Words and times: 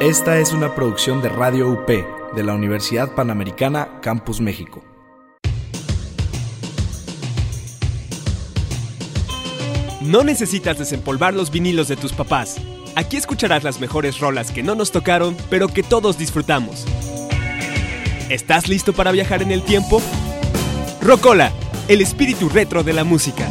Esta 0.00 0.38
es 0.38 0.52
una 0.52 0.76
producción 0.76 1.22
de 1.22 1.28
Radio 1.28 1.68
UP 1.68 1.88
de 1.88 2.42
la 2.44 2.54
Universidad 2.54 3.16
Panamericana 3.16 3.98
Campus 4.00 4.40
México. 4.40 4.84
No 10.00 10.22
necesitas 10.22 10.78
desempolvar 10.78 11.34
los 11.34 11.50
vinilos 11.50 11.88
de 11.88 11.96
tus 11.96 12.12
papás. 12.12 12.58
Aquí 12.94 13.16
escucharás 13.16 13.64
las 13.64 13.80
mejores 13.80 14.20
rolas 14.20 14.52
que 14.52 14.62
no 14.62 14.76
nos 14.76 14.92
tocaron, 14.92 15.36
pero 15.50 15.66
que 15.66 15.82
todos 15.82 16.16
disfrutamos. 16.16 16.86
¿Estás 18.30 18.68
listo 18.68 18.92
para 18.92 19.10
viajar 19.10 19.42
en 19.42 19.50
el 19.50 19.64
tiempo? 19.64 20.00
Rocola, 21.02 21.50
el 21.88 22.02
espíritu 22.02 22.48
retro 22.48 22.84
de 22.84 22.92
la 22.92 23.02
música. 23.02 23.48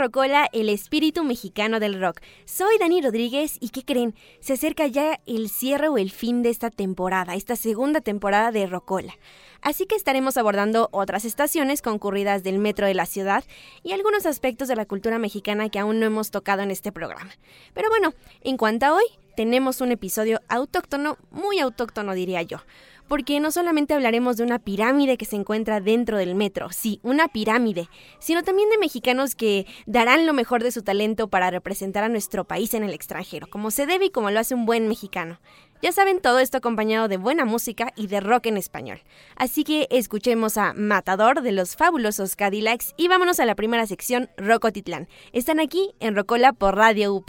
Rocola, 0.00 0.48
el 0.54 0.70
espíritu 0.70 1.24
mexicano 1.24 1.78
del 1.78 2.00
rock. 2.00 2.22
Soy 2.46 2.78
Dani 2.78 3.02
Rodríguez 3.02 3.58
y 3.60 3.68
¿qué 3.68 3.84
creen? 3.84 4.14
Se 4.40 4.54
acerca 4.54 4.86
ya 4.86 5.20
el 5.26 5.50
cierre 5.50 5.88
o 5.88 5.98
el 5.98 6.10
fin 6.10 6.42
de 6.42 6.48
esta 6.48 6.70
temporada, 6.70 7.34
esta 7.34 7.54
segunda 7.54 8.00
temporada 8.00 8.50
de 8.50 8.66
Rocola. 8.66 9.12
Así 9.60 9.84
que 9.84 9.96
estaremos 9.96 10.38
abordando 10.38 10.88
otras 10.90 11.26
estaciones 11.26 11.82
concurridas 11.82 12.42
del 12.42 12.58
metro 12.58 12.86
de 12.86 12.94
la 12.94 13.04
ciudad 13.04 13.44
y 13.82 13.92
algunos 13.92 14.24
aspectos 14.24 14.68
de 14.68 14.76
la 14.76 14.86
cultura 14.86 15.18
mexicana 15.18 15.68
que 15.68 15.78
aún 15.78 16.00
no 16.00 16.06
hemos 16.06 16.30
tocado 16.30 16.62
en 16.62 16.70
este 16.70 16.92
programa. 16.92 17.32
Pero 17.74 17.90
bueno, 17.90 18.14
en 18.40 18.56
cuanto 18.56 18.86
a 18.86 18.94
hoy, 18.94 19.04
tenemos 19.36 19.82
un 19.82 19.92
episodio 19.92 20.40
autóctono, 20.48 21.18
muy 21.30 21.58
autóctono 21.58 22.14
diría 22.14 22.40
yo 22.40 22.62
porque 23.10 23.40
no 23.40 23.50
solamente 23.50 23.92
hablaremos 23.92 24.36
de 24.36 24.44
una 24.44 24.60
pirámide 24.60 25.18
que 25.18 25.24
se 25.24 25.34
encuentra 25.34 25.80
dentro 25.80 26.16
del 26.16 26.36
metro, 26.36 26.70
sí, 26.70 27.00
una 27.02 27.26
pirámide, 27.26 27.88
sino 28.20 28.44
también 28.44 28.70
de 28.70 28.78
mexicanos 28.78 29.34
que 29.34 29.66
darán 29.84 30.26
lo 30.26 30.32
mejor 30.32 30.62
de 30.62 30.70
su 30.70 30.82
talento 30.82 31.26
para 31.26 31.50
representar 31.50 32.04
a 32.04 32.08
nuestro 32.08 32.44
país 32.44 32.72
en 32.72 32.84
el 32.84 32.94
extranjero, 32.94 33.48
como 33.48 33.72
se 33.72 33.86
debe 33.86 34.04
y 34.06 34.10
como 34.10 34.30
lo 34.30 34.38
hace 34.38 34.54
un 34.54 34.64
buen 34.64 34.86
mexicano. 34.86 35.40
Ya 35.82 35.90
saben, 35.90 36.20
todo 36.20 36.38
esto 36.38 36.58
acompañado 36.58 37.08
de 37.08 37.16
buena 37.16 37.44
música 37.44 37.92
y 37.96 38.06
de 38.06 38.20
rock 38.20 38.46
en 38.46 38.56
español. 38.56 39.00
Así 39.34 39.64
que 39.64 39.88
escuchemos 39.90 40.56
a 40.56 40.72
Matador 40.74 41.42
de 41.42 41.50
los 41.50 41.74
fabulosos 41.74 42.36
Cadillacs 42.36 42.94
y 42.96 43.08
vámonos 43.08 43.40
a 43.40 43.44
la 43.44 43.56
primera 43.56 43.88
sección, 43.88 44.30
Rocotitlán. 44.36 45.08
Están 45.32 45.58
aquí 45.58 45.90
en 45.98 46.14
Rocola 46.14 46.52
por 46.52 46.76
Radio 46.76 47.12
UP. 47.12 47.28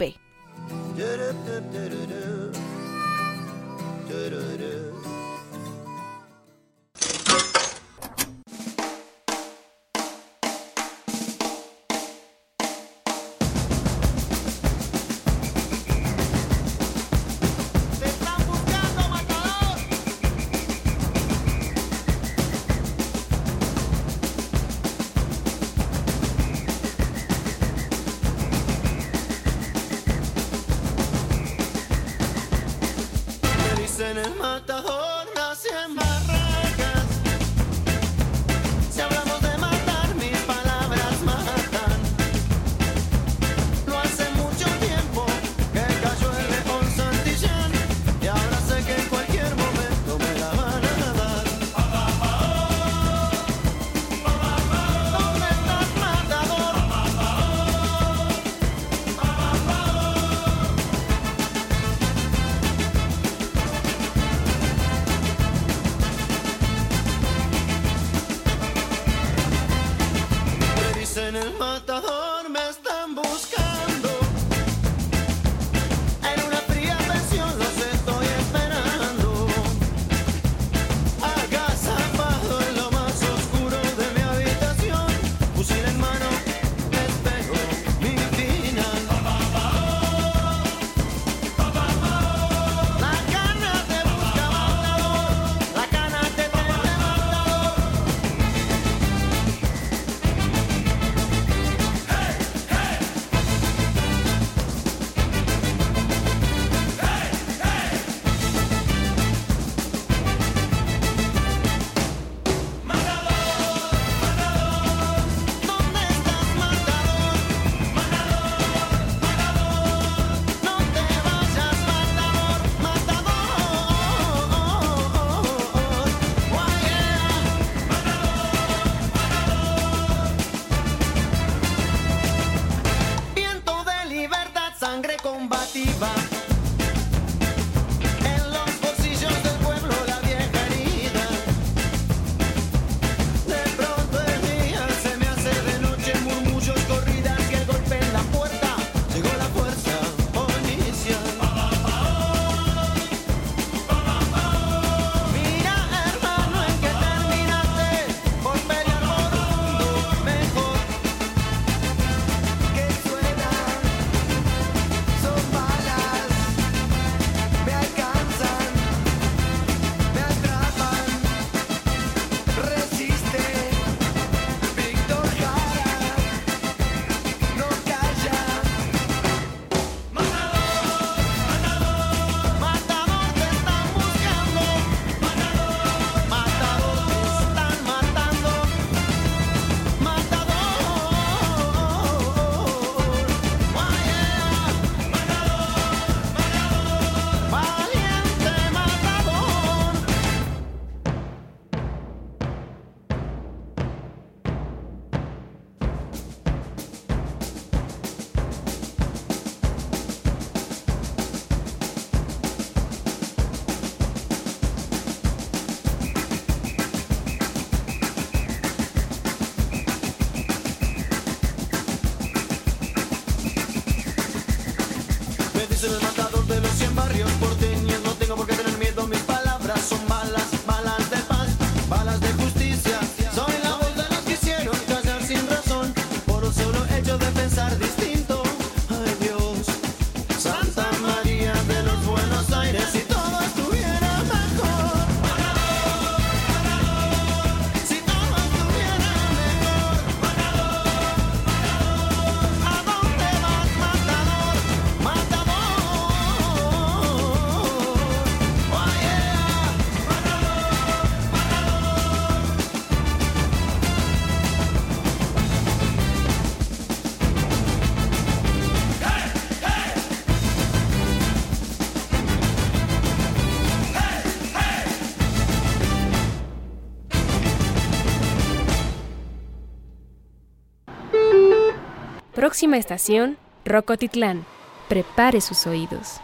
Próxima 282.62 282.78
estación, 282.78 283.38
Rocotitlán. 283.64 284.46
Prepare 284.88 285.40
sus 285.40 285.66
oídos. 285.66 286.20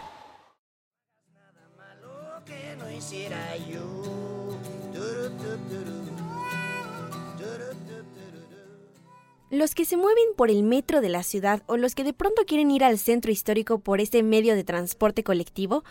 Los 9.51 9.75
que 9.75 9.85
se 9.85 9.97
mueven 9.97 10.15
por 10.37 10.53
el 10.53 10.63
metro 10.63 11.01
de 11.01 11.09
la 11.09 11.25
ciudad 11.25 11.65
o 11.67 11.77
los 11.77 11.97
que 11.97 12.05
de 12.05 12.13
pronto 12.13 12.45
quieren 12.47 12.71
ir 12.71 12.85
al 12.85 13.01
centro 13.01 13.33
histórico 13.33 13.81
por 13.81 14.01
este 14.01 14.23
medio 14.23 14.55
de 14.55 14.63
transporte 14.63 15.25
colectivo, 15.25 15.83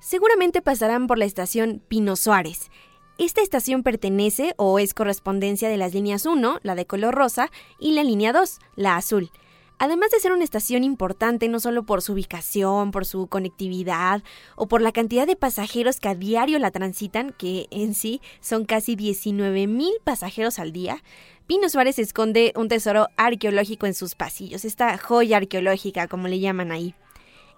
seguramente 0.00 0.60
pasarán 0.60 1.06
por 1.06 1.18
la 1.18 1.24
estación 1.24 1.80
Pino 1.86 2.16
Suárez. 2.16 2.68
Esta 3.16 3.42
estación 3.42 3.84
pertenece 3.84 4.54
o 4.56 4.80
es 4.80 4.92
correspondencia 4.92 5.68
de 5.68 5.76
las 5.76 5.94
líneas 5.94 6.26
1, 6.26 6.58
la 6.64 6.74
de 6.74 6.84
color 6.84 7.14
rosa, 7.14 7.52
y 7.78 7.92
la 7.92 8.02
línea 8.02 8.32
2, 8.32 8.58
la 8.74 8.96
azul. 8.96 9.30
Además 9.78 10.10
de 10.10 10.20
ser 10.20 10.32
una 10.32 10.44
estación 10.44 10.84
importante 10.84 11.48
no 11.48 11.58
solo 11.58 11.82
por 11.82 12.00
su 12.00 12.12
ubicación, 12.12 12.90
por 12.90 13.06
su 13.06 13.26
conectividad 13.26 14.22
o 14.56 14.68
por 14.68 14.80
la 14.80 14.92
cantidad 14.92 15.26
de 15.26 15.36
pasajeros 15.36 15.98
que 15.98 16.08
a 16.08 16.14
diario 16.14 16.58
la 16.58 16.70
transitan, 16.70 17.34
que 17.36 17.66
en 17.70 17.94
sí 17.94 18.20
son 18.40 18.64
casi 18.64 18.94
19 18.94 19.66
mil 19.66 19.92
pasajeros 20.04 20.58
al 20.58 20.72
día, 20.72 21.02
Pino 21.46 21.68
Suárez 21.68 21.98
esconde 21.98 22.52
un 22.56 22.68
tesoro 22.68 23.08
arqueológico 23.16 23.86
en 23.86 23.94
sus 23.94 24.14
pasillos, 24.14 24.64
esta 24.64 24.96
joya 24.96 25.36
arqueológica 25.36 26.08
como 26.08 26.28
le 26.28 26.40
llaman 26.40 26.72
ahí. 26.72 26.94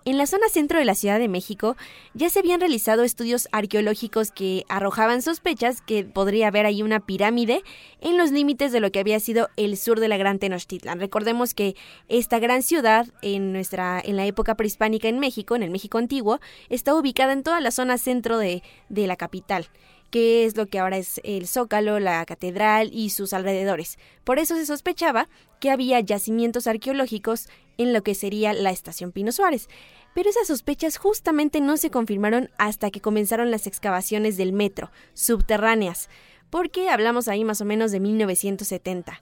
En 0.07 0.19
la 0.19 0.27
zona 0.29 0.49
centro 0.49 0.79
de 0.79 0.85
la 0.85 0.95
Ciudad 0.95 1.19
de 1.19 1.27
México 1.27 1.77
ya 2.15 2.31
se 2.31 2.39
habían 2.39 2.61
realizado 2.61 3.03
estudios 3.03 3.49
arqueológicos 3.51 4.31
que 4.31 4.65
arrojaban 4.69 5.21
sospechas 5.21 5.81
que 5.81 6.05
podría 6.05 6.47
haber 6.47 6.65
ahí 6.65 6.85
una 6.85 7.01
pirámide 7.01 7.65
en 8.01 8.17
los 8.17 8.31
límites 8.31 8.71
de 8.71 8.79
lo 8.79 8.93
que 8.93 9.01
había 9.01 9.19
sido 9.19 9.49
el 9.57 9.77
sur 9.77 9.99
de 9.99 10.07
la 10.07 10.17
Gran 10.17 10.39
Tenochtitlan. 10.39 11.01
Recordemos 11.01 11.55
que 11.55 11.75
esta 12.09 12.39
gran 12.39 12.63
ciudad 12.63 13.09
en 13.21 13.53
nuestra 13.53 14.01
en 14.01 14.15
la 14.15 14.27
época 14.27 14.55
prehispánica 14.55 15.09
en 15.09 15.19
México, 15.19 15.57
en 15.57 15.65
el 15.65 15.71
México 15.71 15.99
antiguo, 15.99 16.39
está 16.69 16.95
ubicada 16.95 17.33
en 17.33 17.43
toda 17.43 17.61
la 17.61 17.73
zona 17.73 17.99
centro 17.99 18.39
de, 18.39 18.63
de 18.89 19.09
la 19.09 19.17
capital 19.17 19.69
que 20.11 20.45
es 20.45 20.57
lo 20.57 20.67
que 20.67 20.79
ahora 20.79 20.99
es 20.99 21.21
el 21.25 21.49
Zócalo, 21.49 21.99
la 21.99 22.25
catedral 22.27 22.91
y 22.93 23.11
sus 23.11 23.33
alrededores. 23.33 23.99
Por 24.23 24.39
eso 24.39 24.55
se 24.55 24.65
sospechaba 24.65 25.29
que 25.61 25.71
había 25.71 25.99
yacimientos 25.99 26.69
arqueológicos 26.69 27.49
en 27.79 27.93
lo 27.93 28.03
que 28.03 28.15
sería 28.15 28.53
la 28.53 28.71
estación 28.71 29.13
Pino 29.13 29.33
Suárez. 29.33 29.69
Pero 30.15 30.31
esas 30.31 30.47
sospechas 30.47 30.97
justamente 30.97 31.61
no 31.61 31.77
se 31.77 31.91
confirmaron 31.91 32.51
hasta 32.59 32.91
que 32.91 33.01
comenzaron 33.01 33.51
las 33.51 33.67
excavaciones 33.67 34.37
del 34.37 34.53
metro, 34.53 34.91
subterráneas, 35.15 36.09
porque 36.51 36.89
hablamos 36.89 37.29
ahí 37.29 37.45
más 37.45 37.61
o 37.61 37.65
menos 37.65 37.93
de 37.93 38.01
1970. 38.01 39.21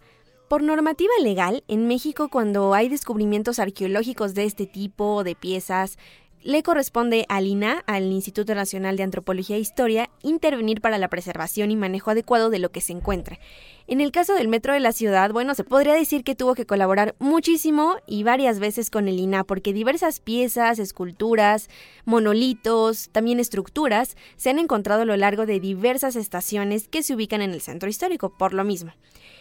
Por 0.49 0.63
normativa 0.63 1.13
legal, 1.23 1.65
en 1.69 1.89
México 1.89 2.29
cuando 2.29 2.75
hay 2.75 2.89
descubrimientos 2.89 3.59
arqueológicos 3.59 4.35
de 4.35 4.45
este 4.45 4.67
tipo, 4.67 5.25
de 5.25 5.35
piezas, 5.35 5.99
le 6.45 6.63
corresponde 6.63 7.25
al 7.31 7.47
INA, 7.47 7.83
al 7.87 8.05
Instituto 8.13 8.55
Nacional 8.55 8.99
de 8.99 9.03
Antropología 9.03 9.57
e 9.57 9.61
Historia, 9.61 10.11
intervenir 10.23 10.83
para 10.83 10.99
la 10.99 11.09
preservación 11.09 11.71
y 11.71 11.77
manejo 11.77 12.11
adecuado 12.11 12.51
de 12.51 12.59
lo 12.59 12.71
que 12.71 12.83
se 12.83 12.93
encuentre. 12.93 13.41
En 13.87 14.03
el 14.03 14.13
caso 14.13 14.35
del 14.35 14.49
metro 14.49 14.75
de 14.75 14.81
la 14.81 14.93
ciudad, 14.93 15.31
bueno, 15.33 15.55
se 15.55 15.65
podría 15.65 15.95
decir 15.95 16.23
que 16.23 16.35
tuvo 16.35 16.55
que 16.55 16.67
colaborar 16.67 17.15
muchísimo 17.19 17.97
y 18.07 18.25
varias 18.25 18.59
veces 18.59 18.91
con 18.91 19.09
el 19.09 19.19
INA, 19.19 19.45
porque 19.45 19.73
diversas 19.73 20.21
piezas, 20.21 20.79
esculturas, 20.79 21.71
monolitos, 22.05 23.09
también 23.11 23.41
estructuras, 23.41 24.15
se 24.37 24.51
han 24.51 24.59
encontrado 24.59 25.03
a 25.03 25.07
lo 25.07 25.17
largo 25.17 25.47
de 25.47 25.61
diversas 25.61 26.15
estaciones 26.15 26.89
que 26.89 27.03
se 27.03 27.15
ubican 27.15 27.41
en 27.41 27.53
el 27.53 27.63
centro 27.63 27.89
histórico, 27.89 28.37
por 28.37 28.53
lo 28.53 28.65
mismo. 28.65 28.93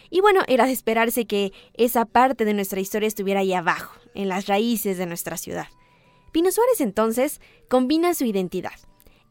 Y 0.08 0.22
bueno, 0.22 0.40
era 0.46 0.64
de 0.64 0.72
esperarse 0.72 1.26
que 1.26 1.52
esa 1.74 2.06
parte 2.06 2.46
de 2.46 2.54
nuestra 2.54 2.80
historia 2.80 3.08
estuviera 3.08 3.40
ahí 3.40 3.52
abajo, 3.52 3.94
en 4.14 4.28
las 4.28 4.46
raíces 4.46 4.96
de 4.96 5.04
nuestra 5.04 5.36
ciudad. 5.36 5.66
Pino 6.34 6.50
Suárez 6.50 6.80
entonces 6.80 7.40
combina 7.68 8.12
su 8.12 8.24
identidad. 8.24 8.72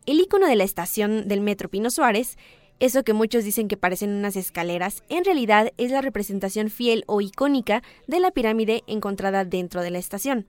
El 0.06 0.22
icono 0.22 0.48
de 0.48 0.56
la 0.56 0.64
estación 0.64 1.28
del 1.28 1.42
metro 1.42 1.68
Pino 1.68 1.92
Suárez, 1.92 2.38
eso 2.80 3.04
que 3.04 3.12
muchos 3.12 3.44
dicen 3.44 3.68
que 3.68 3.76
parecen 3.76 4.12
unas 4.12 4.38
escaleras, 4.38 5.04
en 5.10 5.26
realidad 5.26 5.74
es 5.76 5.92
la 5.92 6.00
representación 6.00 6.70
fiel 6.70 7.04
o 7.08 7.20
icónica 7.20 7.84
de 8.08 8.22
la 8.22 8.32
pirámide 8.32 8.84
encontrada 8.88 9.44
dentro 9.44 9.82
de 9.82 9.92
la 9.92 10.00
estación 10.00 10.48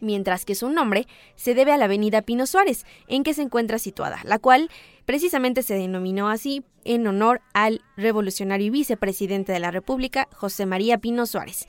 mientras 0.00 0.44
que 0.44 0.54
su 0.54 0.68
nombre 0.68 1.06
se 1.36 1.54
debe 1.54 1.72
a 1.72 1.78
la 1.78 1.86
avenida 1.86 2.20
Pino 2.20 2.46
Suárez, 2.46 2.84
en 3.08 3.22
que 3.22 3.32
se 3.32 3.40
encuentra 3.40 3.78
situada, 3.78 4.20
la 4.24 4.38
cual 4.38 4.70
precisamente 5.06 5.62
se 5.62 5.74
denominó 5.74 6.28
así 6.28 6.64
en 6.84 7.06
honor 7.06 7.40
al 7.54 7.80
revolucionario 7.96 8.66
y 8.66 8.70
vicepresidente 8.70 9.52
de 9.52 9.60
la 9.60 9.70
República, 9.70 10.28
José 10.32 10.66
María 10.66 10.98
Pino 10.98 11.24
Suárez, 11.24 11.66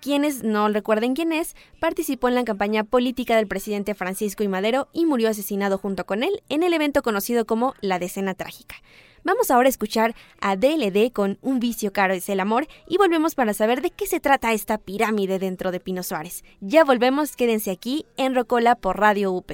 quienes 0.00 0.42
no 0.42 0.68
recuerden 0.68 1.14
quién 1.14 1.32
es, 1.32 1.54
participó 1.78 2.28
en 2.28 2.34
la 2.34 2.44
campaña 2.44 2.84
política 2.84 3.36
del 3.36 3.46
presidente 3.46 3.94
Francisco 3.94 4.42
I. 4.42 4.48
Madero 4.48 4.88
y 4.92 5.06
murió 5.06 5.28
asesinado 5.28 5.78
junto 5.78 6.06
con 6.06 6.22
él 6.22 6.42
en 6.48 6.62
el 6.62 6.72
evento 6.72 7.02
conocido 7.02 7.46
como 7.46 7.74
la 7.80 7.98
Decena 7.98 8.34
Trágica. 8.34 8.76
Vamos 9.22 9.50
ahora 9.50 9.66
a 9.66 9.70
escuchar 9.70 10.14
a 10.40 10.56
DLD 10.56 11.12
con 11.12 11.38
Un 11.42 11.60
vicio 11.60 11.92
caro 11.92 12.14
es 12.14 12.28
el 12.28 12.40
amor 12.40 12.66
y 12.88 12.96
volvemos 12.96 13.34
para 13.34 13.52
saber 13.52 13.82
de 13.82 13.90
qué 13.90 14.06
se 14.06 14.20
trata 14.20 14.52
esta 14.52 14.78
pirámide 14.78 15.38
dentro 15.38 15.72
de 15.72 15.80
Pino 15.80 16.02
Suárez. 16.02 16.42
Ya 16.60 16.84
volvemos, 16.84 17.36
quédense 17.36 17.70
aquí 17.70 18.06
en 18.16 18.34
Rocola 18.34 18.76
por 18.76 18.98
Radio 18.98 19.32
UP. 19.32 19.52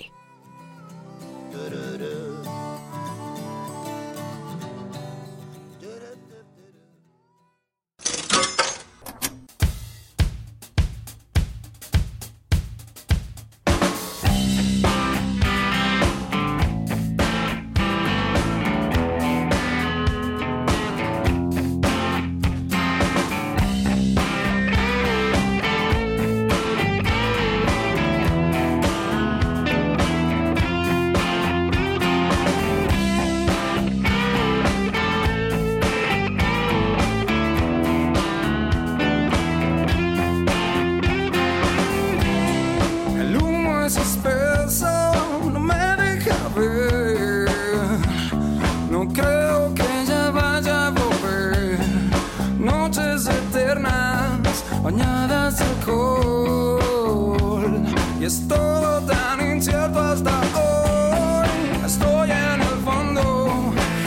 bañadas 54.86 55.58
de 55.58 55.64
alcohol. 55.64 56.84
Y 58.20 58.24
es 58.24 58.46
todo 58.46 59.00
tan 59.00 59.40
incierto 59.54 59.98
hasta 60.00 60.40
hoy. 60.60 61.48
Estoy 61.84 62.30
en 62.30 62.60
el 62.70 62.78
fondo, 62.88 63.22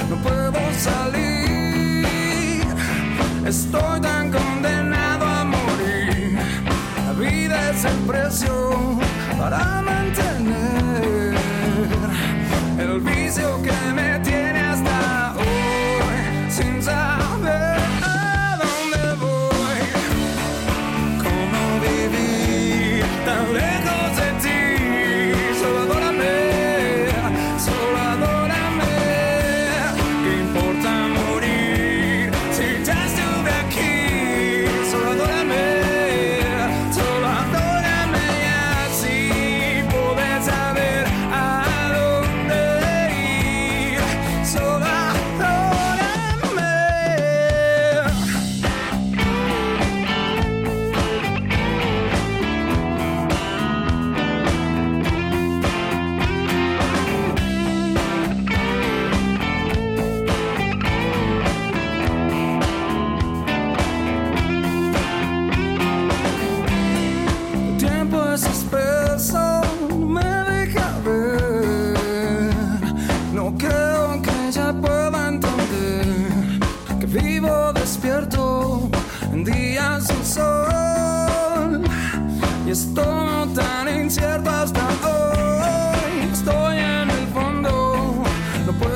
no 0.09 0.15
puedo 0.23 0.59
salir. 0.87 2.05
Estoy 3.45 3.99
tan 3.99 4.31
condenado 4.31 5.25
a 5.25 5.43
morir. 5.43 6.39
La 7.07 7.13
vida 7.13 7.71
es 7.71 7.83
el 7.83 7.97
precio 8.11 8.53
para 9.37 9.81
mantener 9.81 11.35
el 12.79 13.01
vicio 13.01 13.61
que 13.61 13.79
me 13.93 14.18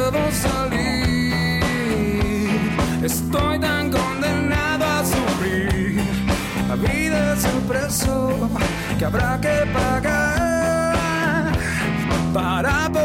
puedo 0.04 0.32
salir. 0.32 1.64
Estoy 3.04 3.60
tan 3.60 3.92
condenado 3.92 4.86
a 4.86 5.04
sufrir. 5.06 6.04
La 6.68 6.76
vida 6.76 7.34
es 7.34 7.46
el 7.46 7.62
precio 7.68 8.50
que 8.98 9.06
habrá 9.06 9.40
que 9.40 9.66
pagar 9.74 11.52
para 12.34 12.90
poder 12.90 13.03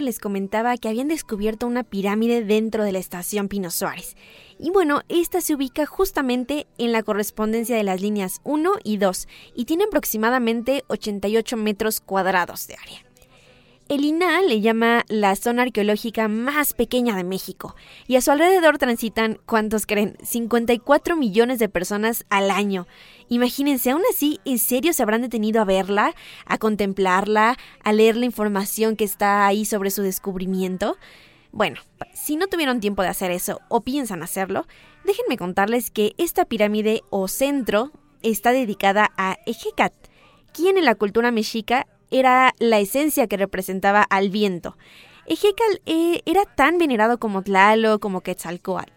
les 0.00 0.20
comentaba 0.20 0.76
que 0.76 0.88
habían 0.88 1.08
descubierto 1.08 1.66
una 1.66 1.82
pirámide 1.82 2.44
dentro 2.44 2.84
de 2.84 2.92
la 2.92 3.00
estación 3.00 3.48
Pino 3.48 3.70
Suárez. 3.70 4.16
Y 4.58 4.70
bueno, 4.70 5.02
esta 5.08 5.40
se 5.40 5.54
ubica 5.54 5.86
justamente 5.86 6.68
en 6.78 6.92
la 6.92 7.02
correspondencia 7.02 7.76
de 7.76 7.82
las 7.82 8.00
líneas 8.00 8.40
1 8.44 8.74
y 8.84 8.98
2 8.98 9.28
y 9.56 9.64
tiene 9.64 9.84
aproximadamente 9.84 10.84
88 10.86 11.56
metros 11.56 12.00
cuadrados 12.00 12.68
de 12.68 12.76
área. 12.76 13.04
El 13.88 14.04
INAH 14.04 14.42
le 14.42 14.60
llama 14.60 15.04
la 15.08 15.36
zona 15.36 15.62
arqueológica 15.62 16.28
más 16.28 16.72
pequeña 16.72 17.16
de 17.16 17.24
México 17.24 17.74
y 18.06 18.16
a 18.16 18.22
su 18.22 18.30
alrededor 18.30 18.78
transitan, 18.78 19.38
¿cuántos 19.44 19.84
creen? 19.84 20.16
54 20.22 21.16
millones 21.16 21.58
de 21.58 21.68
personas 21.68 22.24
al 22.30 22.50
año. 22.50 22.86
Imagínense, 23.32 23.88
aún 23.88 24.02
así, 24.10 24.40
¿en 24.44 24.58
serio 24.58 24.92
se 24.92 25.02
habrán 25.02 25.22
detenido 25.22 25.62
a 25.62 25.64
verla, 25.64 26.14
a 26.44 26.58
contemplarla, 26.58 27.56
a 27.82 27.92
leer 27.94 28.14
la 28.14 28.26
información 28.26 28.94
que 28.94 29.04
está 29.04 29.46
ahí 29.46 29.64
sobre 29.64 29.90
su 29.90 30.02
descubrimiento? 30.02 30.98
Bueno, 31.50 31.80
si 32.12 32.36
no 32.36 32.48
tuvieron 32.48 32.80
tiempo 32.80 33.00
de 33.00 33.08
hacer 33.08 33.30
eso 33.30 33.62
o 33.70 33.80
piensan 33.80 34.22
hacerlo, 34.22 34.66
déjenme 35.06 35.38
contarles 35.38 35.90
que 35.90 36.12
esta 36.18 36.44
pirámide 36.44 37.04
o 37.08 37.26
centro 37.26 37.90
está 38.20 38.52
dedicada 38.52 39.12
a 39.16 39.38
Ejecat, 39.46 39.94
quien 40.52 40.76
en 40.76 40.84
la 40.84 40.94
cultura 40.94 41.30
mexica 41.30 41.86
era 42.10 42.54
la 42.58 42.80
esencia 42.80 43.28
que 43.28 43.38
representaba 43.38 44.02
al 44.02 44.28
viento. 44.28 44.76
Ejecal 45.24 45.80
eh, 45.86 46.20
era 46.26 46.44
tan 46.44 46.76
venerado 46.76 47.18
como 47.18 47.40
Tlaloc, 47.40 47.98
como 47.98 48.20
Quetzalcoatl. 48.20 48.92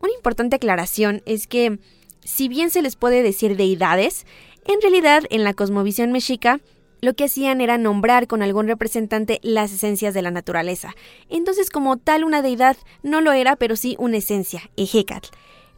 Una 0.00 0.12
importante 0.12 0.56
aclaración 0.56 1.22
es 1.24 1.46
que, 1.46 1.78
si 2.26 2.48
bien 2.48 2.70
se 2.70 2.82
les 2.82 2.96
puede 2.96 3.22
decir 3.22 3.56
deidades, 3.56 4.26
en 4.66 4.80
realidad 4.82 5.24
en 5.30 5.44
la 5.44 5.54
cosmovisión 5.54 6.12
mexica 6.12 6.60
lo 7.00 7.14
que 7.14 7.24
hacían 7.24 7.60
era 7.60 7.78
nombrar 7.78 8.26
con 8.26 8.42
algún 8.42 8.66
representante 8.66 9.38
las 9.42 9.72
esencias 9.72 10.12
de 10.14 10.22
la 10.22 10.30
naturaleza. 10.30 10.94
Entonces, 11.28 11.70
como 11.70 11.98
tal, 11.98 12.24
una 12.24 12.42
deidad 12.42 12.76
no 13.02 13.20
lo 13.20 13.32
era, 13.32 13.56
pero 13.56 13.76
sí 13.76 13.96
una 13.98 14.16
esencia, 14.16 14.70
Ejecatl. 14.76 15.28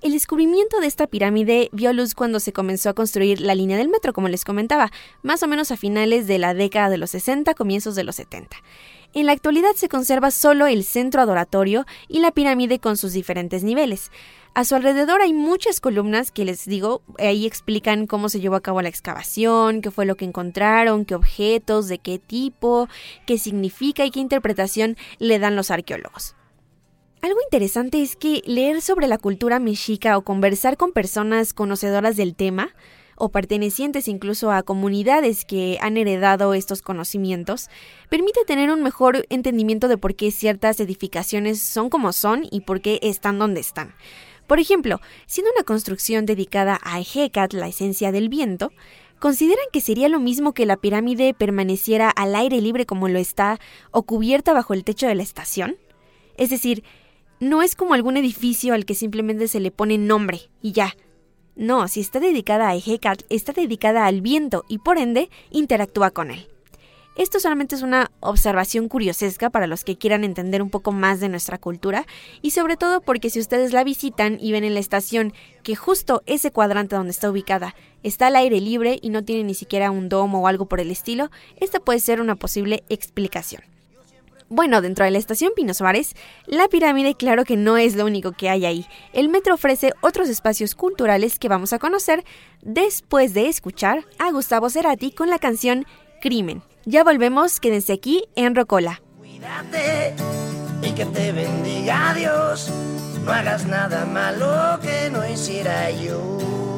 El 0.01 0.13
descubrimiento 0.13 0.81
de 0.81 0.87
esta 0.87 1.09
pirámide 1.09 1.71
vio 1.73 1.93
luz 1.93 2.15
cuando 2.15 2.39
se 2.39 2.53
comenzó 2.53 2.89
a 2.89 2.95
construir 2.95 3.41
la 3.41 3.57
línea 3.57 3.77
del 3.77 3.89
metro, 3.89 4.13
como 4.13 4.29
les 4.29 4.45
comentaba, 4.45 4.93
más 5.23 5.43
o 5.43 5.49
menos 5.49 5.73
a 5.73 5.77
finales 5.77 6.29
de 6.29 6.39
la 6.39 6.55
década 6.55 6.89
de 6.89 6.99
los 6.99 7.11
60, 7.11 7.53
comienzos 7.55 7.97
de 7.97 8.05
los 8.05 8.15
70. 8.15 8.57
En 9.15 9.27
la 9.27 9.33
actualidad 9.33 9.75
se 9.75 9.89
conserva 9.89 10.31
solo 10.31 10.67
el 10.67 10.85
centro 10.85 11.23
adoratorio 11.23 11.87
y 12.09 12.21
la 12.21 12.31
pirámide 12.31 12.79
con 12.79 12.97
sus 12.97 13.15
diferentes 13.15 13.65
niveles. 13.65 14.11
A 14.55 14.65
su 14.65 14.75
alrededor 14.75 15.23
hay 15.23 15.33
muchas 15.33 15.81
columnas 15.81 16.31
que 16.31 16.45
les 16.45 16.65
digo, 16.67 17.03
ahí 17.19 17.47
explican 17.47 18.07
cómo 18.07 18.29
se 18.29 18.41
llevó 18.41 18.57
a 18.57 18.61
cabo 18.61 18.83
la 18.83 18.89
excavación, 18.89 19.81
qué 19.81 19.91
fue 19.91 20.05
lo 20.05 20.17
que 20.17 20.25
encontraron, 20.25 21.05
qué 21.05 21.15
objetos, 21.15 21.89
de 21.89 21.99
qué 21.99 22.19
tipo, 22.19 22.89
qué 23.27 23.39
significa 23.39 24.05
y 24.05 24.11
qué 24.11 24.21
interpretación 24.21 24.97
le 25.19 25.39
dan 25.39 25.57
los 25.57 25.71
arqueólogos. 25.71 26.35
Algo 27.23 27.39
interesante 27.43 28.03
es 28.03 28.15
que 28.15 28.43
leer 28.47 28.81
sobre 28.81 29.09
la 29.09 29.19
cultura 29.19 29.59
mexica 29.59 30.17
o 30.17 30.23
conversar 30.23 30.77
con 30.77 30.93
personas 30.93 31.53
conocedoras 31.53 32.17
del 32.17 32.37
tema, 32.37 32.75
o 33.19 33.29
pertenecientes 33.31 34.09
incluso 34.09 34.51
a 34.51 34.63
comunidades 34.63 35.45
que 35.45 35.79
han 35.81 35.97
heredado 35.97 36.55
estos 36.55 36.83
conocimientos, 36.83 37.69
permite 38.09 38.45
tener 38.47 38.71
un 38.71 38.83
mejor 38.83 39.27
entendimiento 39.29 39.89
de 39.89 39.99
por 39.99 40.15
qué 40.15 40.31
ciertas 40.31 40.81
edificaciones 40.81 41.61
son 41.61 41.91
como 41.91 42.13
son 42.13 42.47
y 42.51 42.61
por 42.63 42.81
qué 42.81 42.99
están 43.03 43.39
donde 43.39 43.61
están. 43.61 43.95
Por 44.47 44.61
ejemplo, 44.61 45.01
siendo 45.27 45.53
una 45.53 45.65
construcción 45.65 46.25
dedicada 46.25 46.81
a 46.83 46.99
Ejecat, 47.01 47.53
la 47.53 47.69
esencia 47.69 48.13
del 48.13 48.31
viento, 48.31 48.73
¿consideran 49.19 49.67
que 49.73 49.83
sería 49.83 50.09
lo 50.09 50.21
mismo 50.21 50.55
que 50.55 50.65
la 50.65 50.79
pirámide 50.79 51.35
permaneciera 51.35 52.09
al 52.09 52.35
aire 52.35 52.61
libre 52.63 52.87
como 52.87 53.09
lo 53.09 53.19
está 53.19 53.59
o 53.91 54.05
cubierta 54.05 54.55
bajo 54.55 54.73
el 54.73 54.85
techo 54.85 55.07
de 55.07 55.15
la 55.15 55.23
estación? 55.23 55.77
Es 56.39 56.49
decir, 56.49 56.83
no 57.41 57.63
es 57.63 57.75
como 57.75 57.95
algún 57.95 58.17
edificio 58.17 58.75
al 58.75 58.87
que 58.87 58.95
simplemente 58.95 59.49
se 59.49 59.61
le 59.61 59.71
pone 59.71 59.99
nombre 59.99 60.51
y 60.63 60.73
ya. 60.73 60.97
No, 61.59 61.89
si 61.89 61.99
está 61.99 62.21
dedicada 62.21 62.69
a 62.69 62.77
Ejecat, 62.77 63.23
está 63.31 63.53
dedicada 63.53 64.07
al 64.07 64.21
viento 64.21 64.65
y 64.69 64.79
por 64.79 64.97
ende 64.97 65.29
interactúa 65.51 66.13
con 66.13 66.31
él. 66.31 66.47
Esto 67.17 67.41
solamente 67.41 67.75
es 67.75 67.83
una 67.83 68.13
observación 68.21 68.89
curiosesca 68.89 69.51
para 69.51 69.67
los 69.67 69.83
que 69.83 69.99
quieran 69.99 70.23
entender 70.23 70.63
un 70.63 70.71
poco 70.71 70.93
más 70.93 71.19
de 71.19 71.29
nuestra 71.29 71.59
cultura 71.59 72.07
y 72.43 72.53
sobre 72.53 72.77
todo 72.77 73.01
porque 73.01 73.29
si 73.29 73.41
ustedes 73.41 73.73
la 73.73 73.83
visitan 73.83 74.39
y 74.41 74.53
ven 74.53 74.63
en 74.63 74.75
la 74.75 74.79
estación 74.79 75.33
que 75.65 75.75
justo 75.75 76.23
ese 76.27 76.53
cuadrante 76.53 76.95
donde 76.95 77.11
está 77.11 77.29
ubicada 77.29 77.75
está 78.05 78.29
al 78.29 78.37
aire 78.37 78.61
libre 78.61 79.01
y 79.03 79.11
no 79.11 79.25
tiene 79.25 79.43
ni 79.43 79.55
siquiera 79.55 79.91
un 79.91 80.09
domo 80.09 80.43
o 80.43 80.47
algo 80.47 80.67
por 80.67 80.79
el 80.79 80.93
estilo, 80.93 81.33
esta 81.57 81.81
puede 81.81 81.99
ser 81.99 82.21
una 82.21 82.37
posible 82.37 82.85
explicación. 82.89 83.78
Bueno, 84.51 84.81
dentro 84.81 85.05
de 85.05 85.11
la 85.11 85.19
estación 85.19 85.53
Pino 85.55 85.75
Suárez, 85.75 86.15
la 86.47 86.69
pirámide 86.69 87.15
claro 87.15 87.45
que 87.45 87.57
no 87.57 87.77
es 87.77 87.97
lo 87.97 88.07
único 88.07 88.33
que 88.33 88.49
hay 88.49 88.65
ahí. 88.65 88.87
El 89.13 89.29
metro 89.29 89.55
ofrece 89.55 89.93
otros 90.01 90.29
espacios 90.31 90.75
culturales 90.75 91.39
que 91.39 91.49
vamos 91.49 91.75
a 91.75 91.79
conocer 91.79 92.25
después 92.63 93.35
de 93.35 93.49
escuchar 93.49 94.07
a 94.19 94.31
Gustavo 94.33 94.71
Cerati 94.71 95.13
con 95.13 95.29
la 95.29 95.39
canción 95.39 95.85
Crimen. 96.23 96.63
Ya 96.87 97.05
volvemos, 97.05 97.61
quédense 97.61 97.93
aquí 97.93 98.25
en 98.37 98.55
Rocola. 98.55 99.03
Cuídate 99.19 100.15
y 100.83 100.93
que 100.93 101.05
te 101.05 101.33
bendiga 101.33 102.15
Dios. 102.15 102.71
No 103.25 103.33
hagas 103.33 103.67
nada 103.67 104.07
malo 104.07 104.81
que 104.81 105.11
no 105.11 105.29
hiciera 105.29 105.91
yo. 105.91 106.78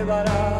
crimen 0.00 0.59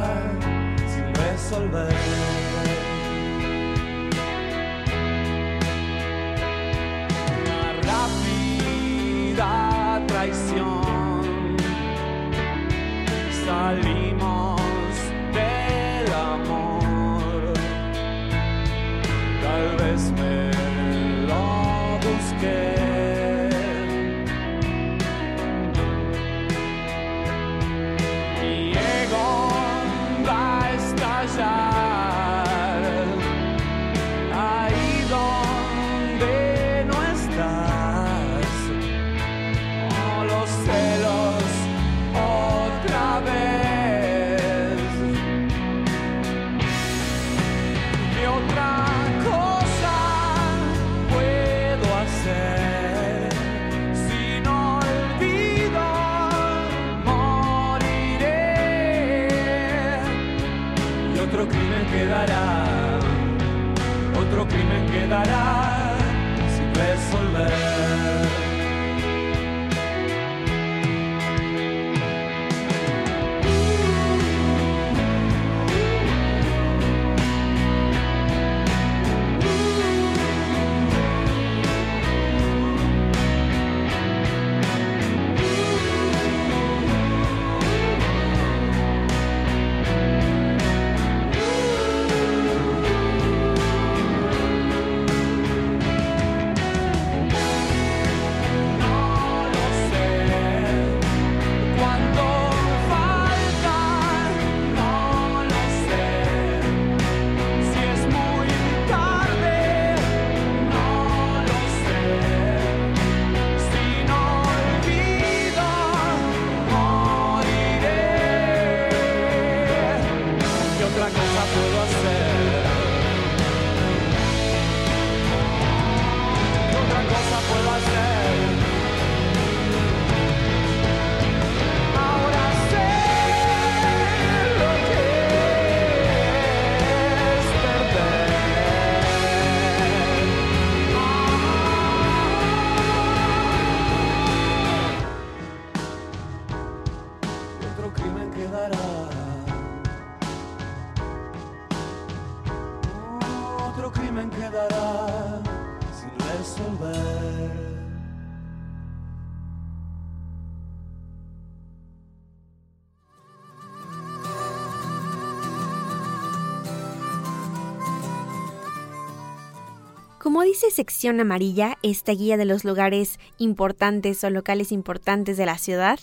dice 170.60 170.74
sección 170.74 171.20
amarilla, 171.20 171.78
esta 171.82 172.12
guía 172.12 172.36
de 172.36 172.44
los 172.44 172.64
lugares 172.64 173.18
importantes 173.38 174.22
o 174.24 174.30
locales 174.30 174.72
importantes 174.72 175.38
de 175.38 175.46
la 175.46 175.56
ciudad, 175.56 175.98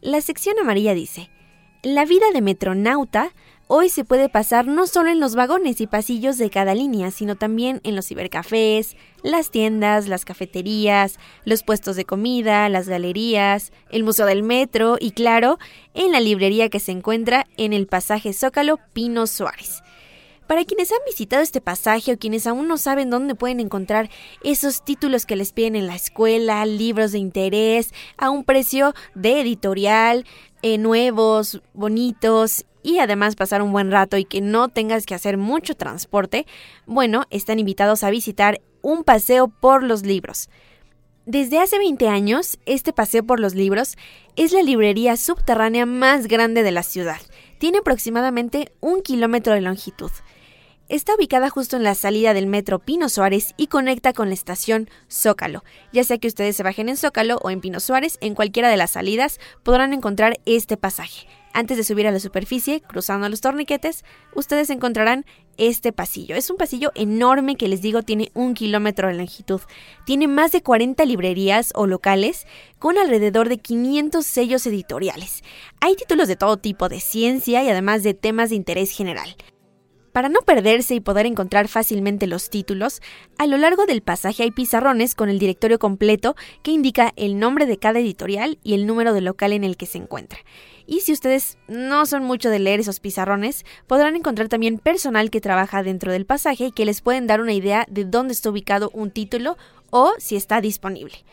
la 0.00 0.20
sección 0.20 0.58
amarilla 0.58 0.92
dice, 0.92 1.30
la 1.84 2.04
vida 2.04 2.26
de 2.34 2.40
metronauta 2.40 3.32
hoy 3.68 3.90
se 3.90 4.04
puede 4.04 4.28
pasar 4.28 4.66
no 4.66 4.88
solo 4.88 5.10
en 5.10 5.20
los 5.20 5.36
vagones 5.36 5.80
y 5.80 5.86
pasillos 5.86 6.36
de 6.36 6.50
cada 6.50 6.74
línea, 6.74 7.12
sino 7.12 7.36
también 7.36 7.80
en 7.84 7.94
los 7.94 8.08
cibercafés, 8.08 8.96
las 9.22 9.52
tiendas, 9.52 10.08
las 10.08 10.24
cafeterías, 10.24 11.20
los 11.44 11.62
puestos 11.62 11.94
de 11.94 12.04
comida, 12.04 12.68
las 12.68 12.88
galerías, 12.88 13.72
el 13.92 14.02
museo 14.02 14.26
del 14.26 14.42
metro 14.42 14.96
y 14.98 15.12
claro, 15.12 15.58
en 15.94 16.10
la 16.10 16.18
librería 16.18 16.70
que 16.70 16.80
se 16.80 16.90
encuentra 16.90 17.46
en 17.56 17.72
el 17.72 17.86
pasaje 17.86 18.32
Zócalo 18.32 18.80
Pino 18.94 19.28
Suárez. 19.28 19.80
Para 20.52 20.66
quienes 20.66 20.92
han 20.92 20.98
visitado 21.06 21.42
este 21.42 21.62
pasaje 21.62 22.12
o 22.12 22.18
quienes 22.18 22.46
aún 22.46 22.68
no 22.68 22.76
saben 22.76 23.08
dónde 23.08 23.34
pueden 23.34 23.58
encontrar 23.58 24.10
esos 24.44 24.84
títulos 24.84 25.24
que 25.24 25.34
les 25.34 25.50
piden 25.50 25.76
en 25.76 25.86
la 25.86 25.94
escuela, 25.94 26.66
libros 26.66 27.12
de 27.12 27.18
interés, 27.20 27.94
a 28.18 28.28
un 28.28 28.44
precio 28.44 28.92
de 29.14 29.40
editorial, 29.40 30.26
eh, 30.60 30.76
nuevos, 30.76 31.62
bonitos 31.72 32.66
y 32.82 32.98
además 32.98 33.34
pasar 33.34 33.62
un 33.62 33.72
buen 33.72 33.90
rato 33.90 34.18
y 34.18 34.26
que 34.26 34.42
no 34.42 34.68
tengas 34.68 35.06
que 35.06 35.14
hacer 35.14 35.38
mucho 35.38 35.74
transporte, 35.74 36.44
bueno, 36.84 37.24
están 37.30 37.58
invitados 37.58 38.04
a 38.04 38.10
visitar 38.10 38.60
un 38.82 39.04
paseo 39.04 39.48
por 39.48 39.82
los 39.82 40.04
libros. 40.04 40.50
Desde 41.24 41.60
hace 41.60 41.78
20 41.78 42.08
años, 42.08 42.58
este 42.66 42.92
paseo 42.92 43.22
por 43.22 43.40
los 43.40 43.54
libros 43.54 43.96
es 44.36 44.52
la 44.52 44.60
librería 44.60 45.16
subterránea 45.16 45.86
más 45.86 46.26
grande 46.26 46.62
de 46.62 46.72
la 46.72 46.82
ciudad. 46.82 47.22
Tiene 47.56 47.78
aproximadamente 47.78 48.70
un 48.80 49.00
kilómetro 49.00 49.54
de 49.54 49.62
longitud. 49.62 50.10
Está 50.92 51.14
ubicada 51.14 51.48
justo 51.48 51.78
en 51.78 51.84
la 51.84 51.94
salida 51.94 52.34
del 52.34 52.46
metro 52.46 52.78
Pino 52.78 53.08
Suárez 53.08 53.54
y 53.56 53.68
conecta 53.68 54.12
con 54.12 54.28
la 54.28 54.34
estación 54.34 54.90
Zócalo. 55.10 55.64
Ya 55.90 56.04
sea 56.04 56.18
que 56.18 56.28
ustedes 56.28 56.54
se 56.54 56.62
bajen 56.62 56.90
en 56.90 56.98
Zócalo 56.98 57.38
o 57.38 57.48
en 57.48 57.62
Pino 57.62 57.80
Suárez, 57.80 58.18
en 58.20 58.34
cualquiera 58.34 58.68
de 58.68 58.76
las 58.76 58.90
salidas 58.90 59.40
podrán 59.62 59.94
encontrar 59.94 60.38
este 60.44 60.76
pasaje. 60.76 61.26
Antes 61.54 61.78
de 61.78 61.84
subir 61.84 62.06
a 62.06 62.10
la 62.10 62.20
superficie, 62.20 62.82
cruzando 62.82 63.26
los 63.30 63.40
torniquetes, 63.40 64.04
ustedes 64.34 64.68
encontrarán 64.68 65.24
este 65.56 65.94
pasillo. 65.94 66.36
Es 66.36 66.50
un 66.50 66.58
pasillo 66.58 66.92
enorme 66.94 67.56
que 67.56 67.68
les 67.68 67.80
digo 67.80 68.02
tiene 68.02 68.30
un 68.34 68.52
kilómetro 68.52 69.08
de 69.08 69.14
longitud. 69.14 69.62
Tiene 70.04 70.28
más 70.28 70.52
de 70.52 70.62
40 70.62 71.06
librerías 71.06 71.72
o 71.74 71.86
locales 71.86 72.46
con 72.78 72.98
alrededor 72.98 73.48
de 73.48 73.56
500 73.56 74.26
sellos 74.26 74.66
editoriales. 74.66 75.42
Hay 75.80 75.96
títulos 75.96 76.28
de 76.28 76.36
todo 76.36 76.58
tipo, 76.58 76.90
de 76.90 77.00
ciencia 77.00 77.64
y 77.64 77.70
además 77.70 78.02
de 78.02 78.12
temas 78.12 78.50
de 78.50 78.56
interés 78.56 78.90
general. 78.90 79.34
Para 80.12 80.28
no 80.28 80.40
perderse 80.42 80.94
y 80.94 81.00
poder 81.00 81.24
encontrar 81.24 81.68
fácilmente 81.68 82.26
los 82.26 82.50
títulos, 82.50 83.00
a 83.38 83.46
lo 83.46 83.56
largo 83.56 83.86
del 83.86 84.02
pasaje 84.02 84.42
hay 84.42 84.50
pizarrones 84.50 85.14
con 85.14 85.30
el 85.30 85.38
directorio 85.38 85.78
completo 85.78 86.36
que 86.62 86.70
indica 86.70 87.14
el 87.16 87.38
nombre 87.38 87.64
de 87.64 87.78
cada 87.78 87.98
editorial 87.98 88.58
y 88.62 88.74
el 88.74 88.86
número 88.86 89.14
del 89.14 89.24
local 89.24 89.54
en 89.54 89.64
el 89.64 89.78
que 89.78 89.86
se 89.86 89.96
encuentra. 89.96 90.38
Y 90.86 91.00
si 91.00 91.12
ustedes 91.12 91.56
no 91.66 92.04
son 92.04 92.24
mucho 92.24 92.50
de 92.50 92.58
leer 92.58 92.80
esos 92.80 93.00
pizarrones, 93.00 93.64
podrán 93.86 94.14
encontrar 94.14 94.48
también 94.48 94.76
personal 94.76 95.30
que 95.30 95.40
trabaja 95.40 95.82
dentro 95.82 96.12
del 96.12 96.26
pasaje 96.26 96.66
y 96.66 96.72
que 96.72 96.84
les 96.84 97.00
pueden 97.00 97.26
dar 97.26 97.40
una 97.40 97.54
idea 97.54 97.86
de 97.88 98.04
dónde 98.04 98.34
está 98.34 98.50
ubicado 98.50 98.90
un 98.92 99.10
título 99.10 99.56
o 99.88 100.12
si 100.18 100.36
está 100.36 100.60
disponible. 100.60 101.24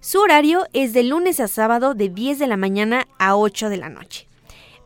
Su 0.00 0.20
horario 0.20 0.66
es 0.74 0.92
de 0.92 1.04
lunes 1.04 1.40
a 1.40 1.48
sábado 1.48 1.94
de 1.94 2.10
10 2.10 2.38
de 2.38 2.46
la 2.48 2.58
mañana 2.58 3.08
a 3.18 3.34
8 3.36 3.70
de 3.70 3.76
la 3.78 3.88
noche. 3.88 4.28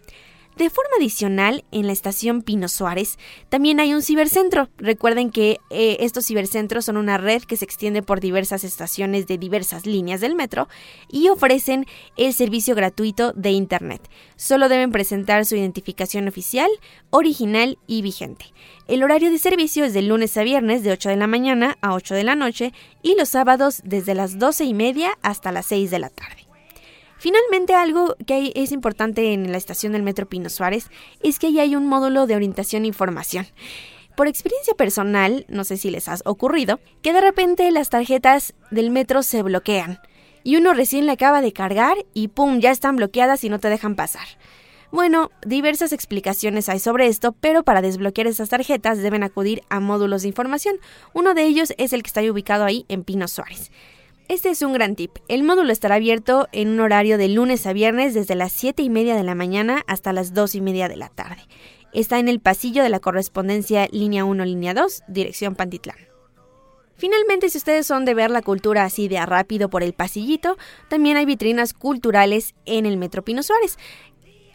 De 0.57 0.69
forma 0.69 0.91
adicional, 0.99 1.65
en 1.71 1.87
la 1.87 1.93
estación 1.93 2.43
Pino 2.43 2.67
Suárez 2.67 3.17
también 3.49 3.79
hay 3.79 3.93
un 3.93 4.03
cibercentro. 4.03 4.69
Recuerden 4.77 5.31
que 5.31 5.57
eh, 5.71 5.97
estos 6.01 6.27
cibercentros 6.27 6.85
son 6.85 6.97
una 6.97 7.17
red 7.17 7.41
que 7.41 7.57
se 7.57 7.65
extiende 7.65 8.03
por 8.03 8.19
diversas 8.19 8.63
estaciones 8.63 9.25
de 9.25 9.39
diversas 9.39 9.87
líneas 9.87 10.21
del 10.21 10.35
metro 10.35 10.67
y 11.11 11.29
ofrecen 11.29 11.87
el 12.17 12.33
servicio 12.33 12.75
gratuito 12.75 13.33
de 13.33 13.49
Internet. 13.51 14.07
Solo 14.35 14.69
deben 14.69 14.91
presentar 14.91 15.45
su 15.45 15.55
identificación 15.55 16.27
oficial, 16.27 16.69
original 17.09 17.79
y 17.87 18.03
vigente. 18.03 18.45
El 18.87 19.01
horario 19.01 19.31
de 19.31 19.39
servicio 19.39 19.85
es 19.85 19.93
de 19.93 20.03
lunes 20.03 20.37
a 20.37 20.43
viernes 20.43 20.83
de 20.83 20.91
8 20.91 21.09
de 21.09 21.15
la 21.15 21.27
mañana 21.27 21.77
a 21.81 21.93
8 21.93 22.13
de 22.13 22.23
la 22.23 22.35
noche 22.35 22.73
y 23.01 23.15
los 23.15 23.29
sábados 23.29 23.81
desde 23.83 24.13
las 24.13 24.37
12 24.37 24.65
y 24.65 24.73
media 24.73 25.17
hasta 25.23 25.51
las 25.51 25.65
6 25.67 25.89
de 25.89 25.99
la 25.99 26.09
tarde. 26.09 26.42
Finalmente, 27.23 27.73
algo 27.73 28.17
que 28.27 28.51
es 28.53 28.73
importante 28.73 29.31
en 29.31 29.49
la 29.49 29.57
estación 29.57 29.93
del 29.93 30.03
Metro 30.03 30.27
Pino 30.27 30.49
Suárez 30.49 30.89
es 31.21 31.39
que 31.39 31.47
ahí 31.47 31.61
hay 31.61 31.73
un 31.77 31.87
módulo 31.87 32.27
de 32.27 32.35
orientación 32.35 32.83
e 32.83 32.87
información. 32.87 33.47
Por 34.17 34.27
experiencia 34.27 34.73
personal, 34.73 35.45
no 35.47 35.63
sé 35.63 35.77
si 35.77 35.89
les 35.89 36.09
ha 36.09 36.17
ocurrido, 36.25 36.81
que 37.01 37.13
de 37.13 37.21
repente 37.21 37.71
las 37.71 37.89
tarjetas 37.89 38.53
del 38.71 38.89
metro 38.89 39.23
se 39.23 39.41
bloquean 39.41 40.01
y 40.43 40.57
uno 40.57 40.73
recién 40.73 41.05
le 41.05 41.13
acaba 41.13 41.41
de 41.41 41.53
cargar 41.53 41.95
y 42.13 42.27
¡pum! 42.27 42.59
ya 42.59 42.71
están 42.71 42.97
bloqueadas 42.97 43.45
y 43.45 43.49
no 43.49 43.57
te 43.57 43.69
dejan 43.69 43.95
pasar. 43.95 44.27
Bueno, 44.91 45.31
diversas 45.45 45.93
explicaciones 45.93 46.67
hay 46.67 46.79
sobre 46.79 47.07
esto, 47.07 47.31
pero 47.31 47.63
para 47.63 47.81
desbloquear 47.81 48.27
esas 48.27 48.49
tarjetas 48.49 48.97
deben 48.97 49.23
acudir 49.23 49.63
a 49.69 49.79
módulos 49.79 50.23
de 50.23 50.27
información. 50.27 50.75
Uno 51.13 51.33
de 51.33 51.43
ellos 51.45 51.73
es 51.77 51.93
el 51.93 52.03
que 52.03 52.07
está 52.07 52.21
ubicado 52.29 52.65
ahí 52.65 52.83
en 52.89 53.05
Pino 53.05 53.29
Suárez. 53.29 53.71
Este 54.29 54.49
es 54.49 54.61
un 54.61 54.71
gran 54.71 54.95
tip. 54.95 55.11
El 55.27 55.43
módulo 55.43 55.73
estará 55.73 55.95
abierto 55.95 56.47
en 56.53 56.69
un 56.69 56.79
horario 56.79 57.17
de 57.17 57.27
lunes 57.27 57.67
a 57.67 57.73
viernes 57.73 58.13
desde 58.13 58.35
las 58.35 58.53
7 58.53 58.81
y 58.81 58.89
media 58.89 59.15
de 59.15 59.23
la 59.23 59.35
mañana 59.35 59.83
hasta 59.85 60.13
las 60.13 60.33
2 60.33 60.55
y 60.55 60.61
media 60.61 60.87
de 60.87 60.95
la 60.95 61.09
tarde. 61.09 61.41
Está 61.93 62.19
en 62.19 62.29
el 62.29 62.39
pasillo 62.39 62.83
de 62.83 62.89
la 62.89 63.01
correspondencia 63.01 63.87
línea 63.91 64.23
1, 64.23 64.45
línea 64.45 64.73
2, 64.73 65.03
dirección 65.09 65.55
Pantitlán. 65.55 65.97
Finalmente, 66.95 67.49
si 67.49 67.57
ustedes 67.57 67.85
son 67.85 68.05
de 68.05 68.13
ver 68.13 68.31
la 68.31 68.41
cultura 68.41 68.85
así 68.85 69.09
de 69.09 69.23
rápido 69.25 69.69
por 69.69 69.83
el 69.83 69.91
pasillito, 69.91 70.57
también 70.87 71.17
hay 71.17 71.25
vitrinas 71.25 71.73
culturales 71.73 72.55
en 72.65 72.85
el 72.85 72.95
Metro 72.97 73.23
Pino 73.23 73.43
Suárez. 73.43 73.77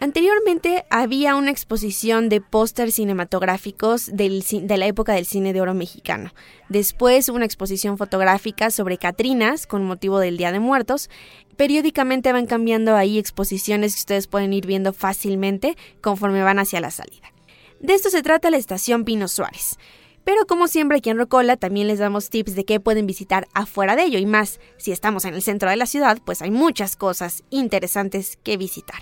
Anteriormente 0.00 0.84
había 0.90 1.34
una 1.34 1.50
exposición 1.50 2.28
de 2.28 2.40
pósters 2.40 2.94
cinematográficos 2.94 4.08
de 4.12 4.76
la 4.76 4.86
época 4.86 5.12
del 5.12 5.26
cine 5.26 5.52
de 5.52 5.60
oro 5.60 5.74
mexicano. 5.74 6.32
Después 6.68 7.28
una 7.28 7.44
exposición 7.44 7.98
fotográfica 7.98 8.70
sobre 8.70 8.98
Catrinas 8.98 9.66
con 9.66 9.84
motivo 9.84 10.20
del 10.20 10.36
Día 10.36 10.52
de 10.52 10.60
Muertos. 10.60 11.10
Periódicamente 11.56 12.32
van 12.32 12.46
cambiando 12.46 12.94
ahí 12.94 13.18
exposiciones 13.18 13.94
que 13.94 14.00
ustedes 14.00 14.28
pueden 14.28 14.52
ir 14.52 14.66
viendo 14.66 14.92
fácilmente 14.92 15.76
conforme 16.00 16.44
van 16.44 16.60
hacia 16.60 16.80
la 16.80 16.92
salida. 16.92 17.32
De 17.80 17.94
esto 17.94 18.08
se 18.08 18.22
trata 18.22 18.50
la 18.50 18.56
estación 18.56 19.04
Pino 19.04 19.26
Suárez. 19.26 19.78
Pero 20.22 20.44
como 20.46 20.68
siempre 20.68 20.98
aquí 20.98 21.10
en 21.10 21.16
Rocola 21.16 21.56
también 21.56 21.88
les 21.88 21.98
damos 21.98 22.28
tips 22.28 22.54
de 22.54 22.64
qué 22.64 22.80
pueden 22.80 23.06
visitar 23.06 23.48
afuera 23.54 23.96
de 23.96 24.04
ello 24.04 24.18
y 24.18 24.26
más, 24.26 24.60
si 24.76 24.92
estamos 24.92 25.24
en 25.24 25.34
el 25.34 25.42
centro 25.42 25.70
de 25.70 25.76
la 25.76 25.86
ciudad, 25.86 26.18
pues 26.24 26.42
hay 26.42 26.50
muchas 26.50 26.96
cosas 26.96 27.44
interesantes 27.50 28.38
que 28.42 28.58
visitar. 28.58 29.00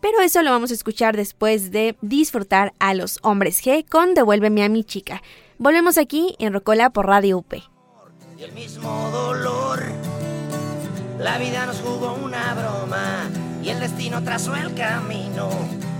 Pero 0.00 0.20
eso 0.20 0.42
lo 0.42 0.50
vamos 0.50 0.70
a 0.70 0.74
escuchar 0.74 1.16
después 1.16 1.70
de 1.70 1.96
disfrutar 2.00 2.72
a 2.78 2.94
los 2.94 3.18
hombres 3.22 3.62
G 3.64 3.84
con 3.88 4.14
Devuélveme 4.14 4.62
a 4.62 4.68
mi 4.68 4.84
chica. 4.84 5.22
Volvemos 5.58 5.98
aquí 5.98 6.36
en 6.38 6.52
Rocola 6.52 6.90
por 6.90 7.06
Radio 7.06 7.38
UP. 7.38 7.54
y 8.38 8.42
el 8.44 8.52
mismo 8.52 9.10
dolor. 9.10 9.82
La 11.18 11.38
vida 11.38 11.66
nos 11.66 11.80
jugó 11.80 12.14
una 12.14 12.54
broma 12.54 13.28
y 13.62 13.70
el 13.70 13.80
destino 13.80 14.22
trazó 14.22 14.54
el 14.54 14.72
camino 14.74 15.48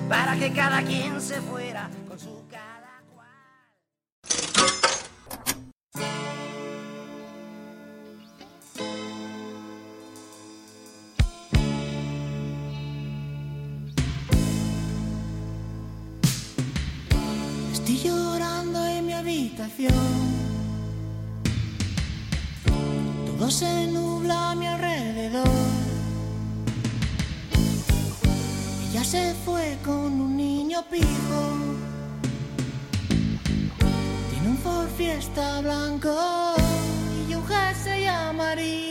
para 0.08 0.36
que 0.36 0.52
cada 0.52 0.82
quien 0.82 1.20
se 1.20 1.40
fuera 1.40 1.90
Tiene 34.30 34.48
un 34.48 34.58
Ford 34.58 34.88
Fiesta 34.96 35.60
blanco 35.60 36.14
y 37.28 37.34
un 37.34 37.44
jersey 37.46 38.06
amarillo. 38.06 38.87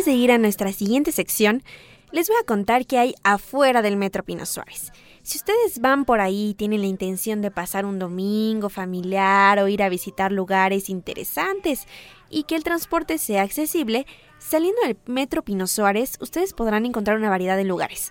Antes 0.00 0.14
de 0.14 0.18
ir 0.18 0.32
a 0.32 0.38
nuestra 0.38 0.72
siguiente 0.72 1.12
sección, 1.12 1.62
les 2.10 2.28
voy 2.28 2.38
a 2.40 2.46
contar 2.46 2.86
qué 2.86 2.96
hay 2.96 3.14
afuera 3.22 3.82
del 3.82 3.98
Metro 3.98 4.24
Pino 4.24 4.46
Suárez. 4.46 4.92
Si 5.22 5.36
ustedes 5.36 5.78
van 5.78 6.06
por 6.06 6.22
ahí 6.22 6.48
y 6.48 6.54
tienen 6.54 6.80
la 6.80 6.86
intención 6.86 7.42
de 7.42 7.50
pasar 7.50 7.84
un 7.84 7.98
domingo 7.98 8.70
familiar 8.70 9.58
o 9.58 9.68
ir 9.68 9.82
a 9.82 9.90
visitar 9.90 10.32
lugares 10.32 10.88
interesantes 10.88 11.86
y 12.30 12.44
que 12.44 12.56
el 12.56 12.64
transporte 12.64 13.18
sea 13.18 13.42
accesible, 13.42 14.06
saliendo 14.38 14.80
del 14.86 14.96
Metro 15.04 15.42
Pino 15.42 15.66
Suárez, 15.66 16.16
ustedes 16.22 16.54
podrán 16.54 16.86
encontrar 16.86 17.18
una 17.18 17.28
variedad 17.28 17.58
de 17.58 17.64
lugares. 17.64 18.10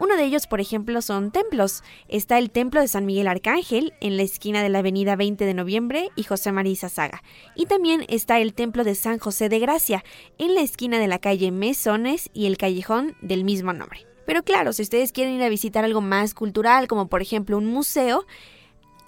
Uno 0.00 0.16
de 0.16 0.24
ellos, 0.24 0.46
por 0.46 0.60
ejemplo, 0.60 1.02
son 1.02 1.32
templos. 1.32 1.82
Está 2.08 2.38
el 2.38 2.50
Templo 2.50 2.80
de 2.80 2.88
San 2.88 3.04
Miguel 3.04 3.26
Arcángel 3.26 3.94
en 4.00 4.16
la 4.16 4.22
esquina 4.22 4.62
de 4.62 4.68
la 4.68 4.78
Avenida 4.78 5.16
20 5.16 5.44
de 5.44 5.54
Noviembre 5.54 6.10
y 6.14 6.22
José 6.22 6.52
María 6.52 6.88
Saga. 6.88 7.22
Y 7.56 7.66
también 7.66 8.04
está 8.08 8.38
el 8.38 8.54
Templo 8.54 8.84
de 8.84 8.94
San 8.94 9.18
José 9.18 9.48
de 9.48 9.58
Gracia 9.58 10.04
en 10.38 10.54
la 10.54 10.60
esquina 10.60 10.98
de 10.98 11.08
la 11.08 11.18
calle 11.18 11.50
Mesones 11.50 12.30
y 12.32 12.46
el 12.46 12.58
callejón 12.58 13.16
del 13.22 13.42
mismo 13.42 13.72
nombre. 13.72 14.06
Pero 14.24 14.42
claro, 14.42 14.72
si 14.72 14.82
ustedes 14.82 15.10
quieren 15.10 15.34
ir 15.34 15.42
a 15.42 15.48
visitar 15.48 15.84
algo 15.84 16.00
más 16.00 16.34
cultural, 16.34 16.86
como 16.86 17.08
por 17.08 17.22
ejemplo 17.22 17.56
un 17.56 17.66
museo, 17.66 18.26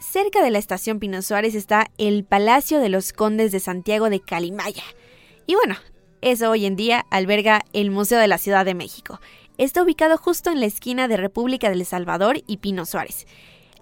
cerca 0.00 0.42
de 0.42 0.50
la 0.50 0.58
estación 0.58 0.98
Pino 0.98 1.22
Suárez 1.22 1.54
está 1.54 1.90
el 1.98 2.24
Palacio 2.24 2.80
de 2.80 2.88
los 2.88 3.12
Condes 3.12 3.52
de 3.52 3.60
Santiago 3.60 4.10
de 4.10 4.20
Calimaya. 4.20 4.82
Y 5.46 5.54
bueno, 5.54 5.76
eso 6.22 6.50
hoy 6.50 6.66
en 6.66 6.74
día 6.74 7.06
alberga 7.10 7.62
el 7.72 7.90
Museo 7.90 8.18
de 8.18 8.28
la 8.28 8.38
Ciudad 8.38 8.64
de 8.64 8.74
México. 8.74 9.20
Está 9.60 9.82
ubicado 9.82 10.16
justo 10.16 10.50
en 10.50 10.58
la 10.58 10.64
esquina 10.64 11.06
de 11.06 11.18
República 11.18 11.68
del 11.68 11.84
Salvador 11.84 12.40
y 12.46 12.56
Pino 12.56 12.86
Suárez. 12.86 13.26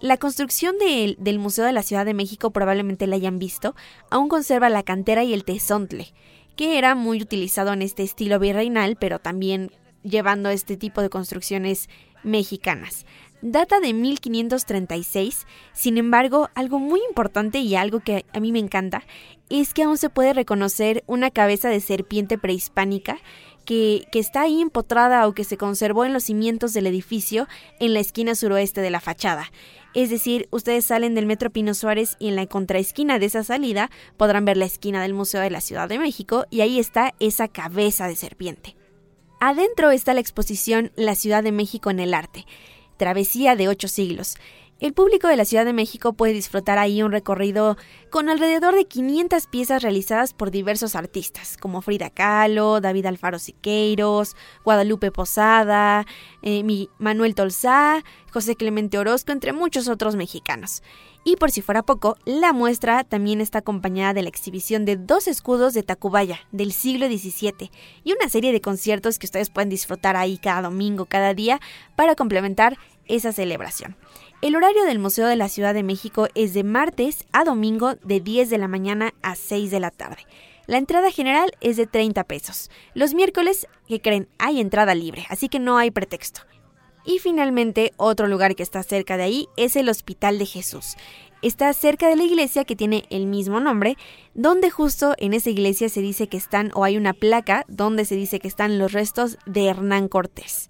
La 0.01 0.17
construcción 0.17 0.75
del, 0.77 1.39
Museo 1.39 1.63
de 1.63 1.71
la 1.71 1.83
Ciudad 1.83 2.03
de 2.03 2.13
México 2.13 2.51
probablemente 2.51 3.07
la 3.07 3.15
hayan 3.15 3.39
visto, 3.39 3.77
aún 4.09 4.27
conserva 4.27 4.67
la 4.67 4.83
cantera 4.83 5.23
y 5.23 5.33
el 5.33 5.45
tesontle, 5.45 6.13
que 6.57 6.77
era 6.77 6.95
muy 6.95 7.21
utilizado 7.21 7.71
en 7.71 7.81
este 7.81 8.03
estilo 8.03 8.39
virreinal, 8.39 8.97
pero 8.97 9.19
también 9.19 9.71
llevando 10.03 10.49
este 10.49 10.75
tipo 10.75 11.01
de 11.01 11.09
construcciones 11.09 11.87
mexicanas. 12.23 13.05
Data 13.41 13.79
de 13.79 13.93
1536, 13.93 15.47
sin 15.71 15.97
embargo, 15.97 16.49
algo 16.55 16.79
muy 16.79 16.99
importante 17.07 17.59
y 17.59 17.75
algo 17.75 18.01
que 18.01 18.25
a 18.33 18.41
mí 18.41 18.51
me 18.51 18.59
encanta 18.59 19.03
es 19.49 19.73
que 19.73 19.83
aún 19.83 19.97
se 19.97 20.09
puede 20.09 20.33
reconocer 20.33 21.05
una 21.07 21.31
cabeza 21.31 21.69
de 21.69 21.79
serpiente 21.79 22.37
prehispánica 22.37 23.17
que, 23.69 24.07
está 24.13 24.41
ahí 24.41 24.61
empotrada 24.61 25.27
o 25.27 25.35
que 25.35 25.43
se 25.43 25.55
conservó 25.55 26.03
en 26.03 26.11
los 26.11 26.23
cimientos 26.23 26.73
del 26.73 26.87
edificio 26.87 27.47
en 27.79 27.93
la 27.93 27.99
esquina 27.99 28.33
suroeste 28.33 28.81
de 28.81 28.89
la 28.89 28.99
fachada. 28.99 29.51
Es 29.93 30.09
decir, 30.09 30.47
ustedes 30.49 30.85
salen 30.85 31.13
del 31.13 31.27
Metro 31.27 31.51
Pino 31.51 31.75
Suárez 31.75 32.15
y 32.17 32.29
en 32.29 32.35
la 32.35 32.47
contraesquina 32.47 33.19
de 33.19 33.27
esa 33.27 33.43
salida 33.43 33.91
podrán 34.17 34.43
ver 34.43 34.57
la 34.57 34.65
esquina 34.65 35.03
del 35.03 35.13
Museo 35.13 35.41
de 35.41 35.51
la 35.51 35.61
Ciudad 35.61 35.87
de 35.87 35.99
México 35.99 36.47
y 36.49 36.61
ahí 36.61 36.79
está 36.79 37.13
esa 37.19 37.47
cabeza 37.47 38.07
de 38.07 38.15
serpiente. 38.15 38.75
Adentro 39.39 39.91
está 39.91 40.15
la 40.15 40.21
exposición 40.21 40.91
La 40.95 41.13
Ciudad 41.13 41.43
de 41.43 41.51
México 41.51 41.91
en 41.91 41.99
el 41.99 42.15
arte, 42.15 42.47
travesía 42.97 43.55
de 43.55 43.67
ocho 43.67 43.87
siglos. 43.87 44.35
El 44.79 44.93
público 44.93 45.27
de 45.27 45.35
la 45.35 45.43
Ciudad 45.43 45.65
de 45.65 45.73
México 45.73 46.13
puede 46.13 46.31
disfrutar 46.31 46.77
ahí 46.77 47.03
un 47.03 47.11
recorrido 47.11 47.75
con 48.09 48.29
alrededor 48.29 48.75
de 48.75 48.85
500 48.85 49.47
piezas 49.47 49.83
realizadas 49.83 50.33
por 50.33 50.51
diversos 50.51 50.95
artistas, 50.95 51.57
como 51.57 51.81
Frida 51.81 52.09
Kahlo, 52.09 52.79
David 52.79 53.07
Alfaro 53.07 53.39
Siqueiros, 53.39 54.37
Guadalupe 54.63 55.11
Posada, 55.11 56.05
eh, 56.43 56.87
Manuel 56.97 57.35
Tolsá, 57.35 58.05
José 58.31 58.55
Clemente 58.55 58.97
Orozco, 58.97 59.33
entre 59.33 59.51
muchos 59.51 59.89
otros 59.89 60.15
mexicanos. 60.15 60.81
Y 61.25 61.35
por 61.35 61.51
si 61.51 61.61
fuera 61.61 61.83
poco, 61.83 62.17
la 62.23 62.53
muestra 62.53 63.03
también 63.03 63.41
está 63.41 63.59
acompañada 63.59 64.13
de 64.13 64.21
la 64.21 64.29
exhibición 64.29 64.85
de 64.85 64.95
dos 64.95 65.27
escudos 65.27 65.73
de 65.73 65.83
Tacubaya 65.83 66.39
del 66.53 66.71
siglo 66.71 67.07
XVII 67.07 67.69
y 68.05 68.13
una 68.13 68.29
serie 68.29 68.53
de 68.53 68.61
conciertos 68.61 69.19
que 69.19 69.25
ustedes 69.25 69.49
pueden 69.49 69.69
disfrutar 69.69 70.15
ahí 70.15 70.37
cada 70.37 70.61
domingo, 70.61 71.05
cada 71.05 71.33
día, 71.33 71.59
para 71.97 72.15
complementar 72.15 72.77
esa 73.09 73.33
celebración. 73.33 73.97
El 74.41 74.55
horario 74.55 74.85
del 74.85 74.99
Museo 74.99 75.27
de 75.27 75.35
la 75.35 75.49
Ciudad 75.49 75.73
de 75.73 75.83
México 75.83 76.29
es 76.33 76.53
de 76.53 76.63
martes 76.63 77.25
a 77.33 77.43
domingo 77.43 77.95
de 77.95 78.21
10 78.21 78.49
de 78.49 78.57
la 78.57 78.69
mañana 78.69 79.13
a 79.21 79.35
6 79.35 79.69
de 79.69 79.81
la 79.81 79.91
tarde. 79.91 80.25
La 80.65 80.77
entrada 80.77 81.11
general 81.11 81.51
es 81.59 81.75
de 81.75 81.87
30 81.87 82.23
pesos. 82.23 82.71
Los 82.93 83.13
miércoles, 83.13 83.67
que 83.85 83.99
creen, 83.99 84.29
hay 84.37 84.61
entrada 84.61 84.95
libre, 84.95 85.25
así 85.27 85.49
que 85.49 85.59
no 85.59 85.77
hay 85.77 85.91
pretexto. 85.91 86.41
Y 87.03 87.19
finalmente, 87.19 87.91
otro 87.97 88.27
lugar 88.27 88.55
que 88.55 88.63
está 88.63 88.81
cerca 88.81 89.17
de 89.17 89.23
ahí 89.23 89.47
es 89.57 89.75
el 89.75 89.89
Hospital 89.89 90.39
de 90.39 90.45
Jesús. 90.45 90.95
Está 91.41 91.73
cerca 91.73 92.07
de 92.07 92.15
la 92.15 92.23
iglesia 92.23 92.63
que 92.63 92.77
tiene 92.77 93.03
el 93.09 93.25
mismo 93.25 93.59
nombre, 93.59 93.97
donde 94.35 94.69
justo 94.69 95.15
en 95.17 95.33
esa 95.33 95.49
iglesia 95.49 95.89
se 95.89 95.99
dice 95.99 96.27
que 96.29 96.37
están, 96.37 96.71
o 96.75 96.85
hay 96.85 96.95
una 96.95 97.11
placa 97.11 97.65
donde 97.67 98.05
se 98.05 98.15
dice 98.15 98.39
que 98.39 98.47
están 98.47 98.79
los 98.79 98.93
restos 98.93 99.37
de 99.45 99.65
Hernán 99.65 100.07
Cortés. 100.07 100.69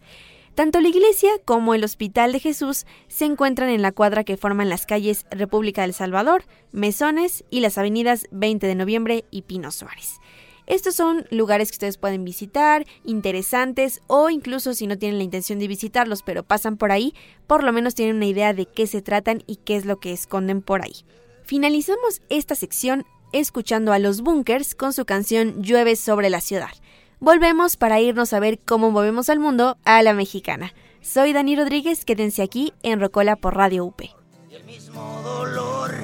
Tanto 0.59 0.81
la 0.81 0.89
iglesia 0.89 1.29
como 1.45 1.73
el 1.73 1.85
Hospital 1.85 2.33
de 2.33 2.41
Jesús 2.41 2.85
se 3.07 3.23
encuentran 3.23 3.69
en 3.69 3.81
la 3.81 3.93
cuadra 3.93 4.25
que 4.25 4.35
forman 4.35 4.67
las 4.67 4.85
calles 4.85 5.25
República 5.31 5.83
del 5.83 5.93
Salvador, 5.93 6.43
Mesones 6.73 7.45
y 7.49 7.61
las 7.61 7.77
avenidas 7.77 8.27
20 8.31 8.67
de 8.67 8.75
Noviembre 8.75 9.23
y 9.31 9.43
Pino 9.43 9.71
Suárez. 9.71 10.19
Estos 10.67 10.95
son 10.95 11.25
lugares 11.31 11.71
que 11.71 11.75
ustedes 11.75 11.97
pueden 11.97 12.25
visitar, 12.25 12.85
interesantes 13.05 14.01
o 14.07 14.29
incluso 14.29 14.73
si 14.73 14.85
no 14.85 14.97
tienen 14.97 15.17
la 15.17 15.23
intención 15.23 15.59
de 15.59 15.69
visitarlos 15.69 16.23
pero 16.23 16.43
pasan 16.43 16.75
por 16.75 16.91
ahí, 16.91 17.13
por 17.47 17.63
lo 17.63 17.71
menos 17.71 17.95
tienen 17.95 18.17
una 18.17 18.25
idea 18.25 18.53
de 18.53 18.65
qué 18.65 18.85
se 18.85 19.01
tratan 19.01 19.43
y 19.47 19.55
qué 19.63 19.77
es 19.77 19.85
lo 19.85 20.01
que 20.01 20.11
esconden 20.11 20.61
por 20.61 20.81
ahí. 20.81 21.05
Finalizamos 21.45 22.21
esta 22.27 22.55
sección 22.55 23.05
escuchando 23.31 23.93
a 23.93 23.99
los 23.99 24.19
Bunkers 24.19 24.75
con 24.75 24.91
su 24.91 25.05
canción 25.05 25.63
Llueve 25.63 25.95
sobre 25.95 26.29
la 26.29 26.41
ciudad. 26.41 26.71
Volvemos 27.21 27.75
para 27.75 27.99
irnos 27.99 28.31
a 28.31 28.39
ver 28.39 28.59
cómo 28.59 28.91
movemos 28.91 29.29
al 29.29 29.39
mundo 29.39 29.77
a 29.83 30.01
la 30.03 30.13
mexicana. 30.13 30.73
Soy 31.01 31.33
Dani 31.33 31.57
Rodríguez, 31.57 32.05
quédense 32.05 32.41
aquí 32.41 32.73
en 32.81 33.01
Rocola 33.01 33.35
por 33.35 33.57
Radio 33.57 33.83
UP. 33.83 34.03
Y 34.49 34.55
el 34.55 34.63
mismo 34.63 35.21
dolor, 35.21 35.95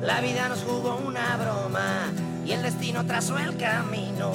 la 0.00 0.20
vida 0.20 0.48
nos 0.48 0.62
jugó 0.62 0.96
una 1.04 1.36
broma 1.36 2.12
y 2.46 2.52
el 2.52 2.62
destino 2.62 3.04
trazó 3.04 3.36
el 3.38 3.56
camino 3.56 4.30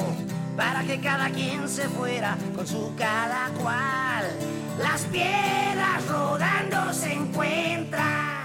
para 0.58 0.84
que 0.84 1.00
cada 1.00 1.30
quien 1.30 1.70
se 1.70 1.88
fuera 1.88 2.38
con 2.54 2.68
su 2.68 2.94
cada 2.98 3.48
cual. 3.62 4.26
Las 4.78 5.04
piedras 5.04 6.06
rodando 6.10 6.91
se 6.91 7.13
encuentran. 7.13 8.45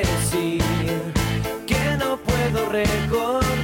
puedo 2.71 3.60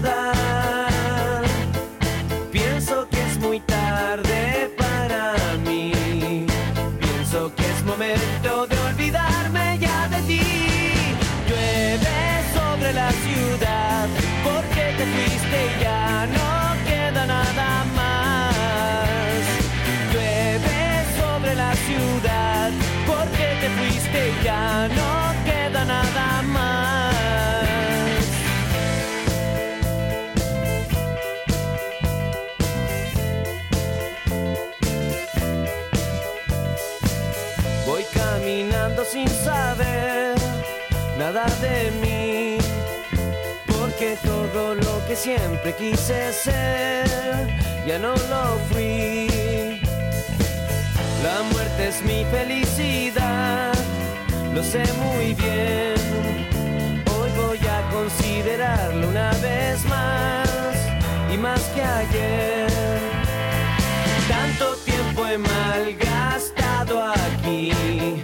nada 41.33 41.45
de 41.59 41.91
mí, 42.01 42.57
porque 43.67 44.17
todo 44.23 44.75
lo 44.75 45.05
que 45.07 45.15
siempre 45.15 45.75
quise 45.75 46.31
ser, 46.31 47.05
ya 47.85 47.99
no 47.99 48.13
lo 48.31 48.43
fui. 48.69 49.81
La 51.23 51.37
muerte 51.51 51.89
es 51.89 52.01
mi 52.03 52.23
felicidad, 52.25 53.73
lo 54.53 54.63
sé 54.63 54.83
muy 55.03 55.33
bien. 55.33 55.95
Hoy 57.13 57.29
voy 57.35 57.59
a 57.67 57.79
considerarlo 57.91 59.09
una 59.09 59.31
vez 59.47 59.83
más 59.85 60.77
y 61.33 61.37
más 61.37 61.61
que 61.73 61.83
ayer. 61.83 62.69
Tanto 64.29 64.75
tiempo 64.85 65.27
he 65.27 65.37
malgastado 65.37 67.03
aquí 67.03 68.23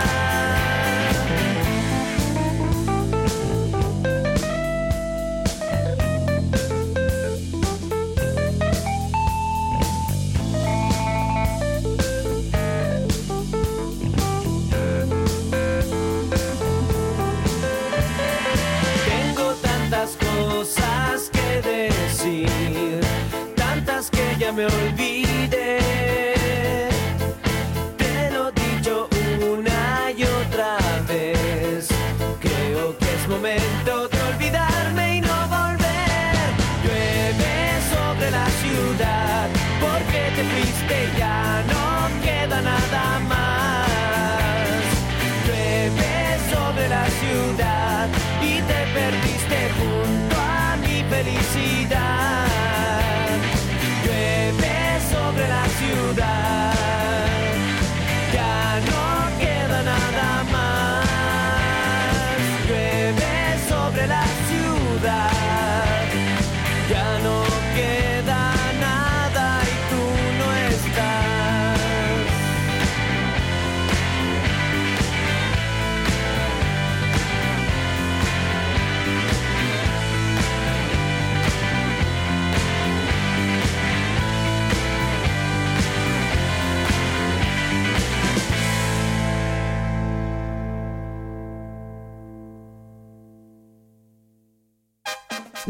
Que 24.11 24.37
ya 24.37 24.51
me 24.51 24.65
olvidé. 24.65 26.10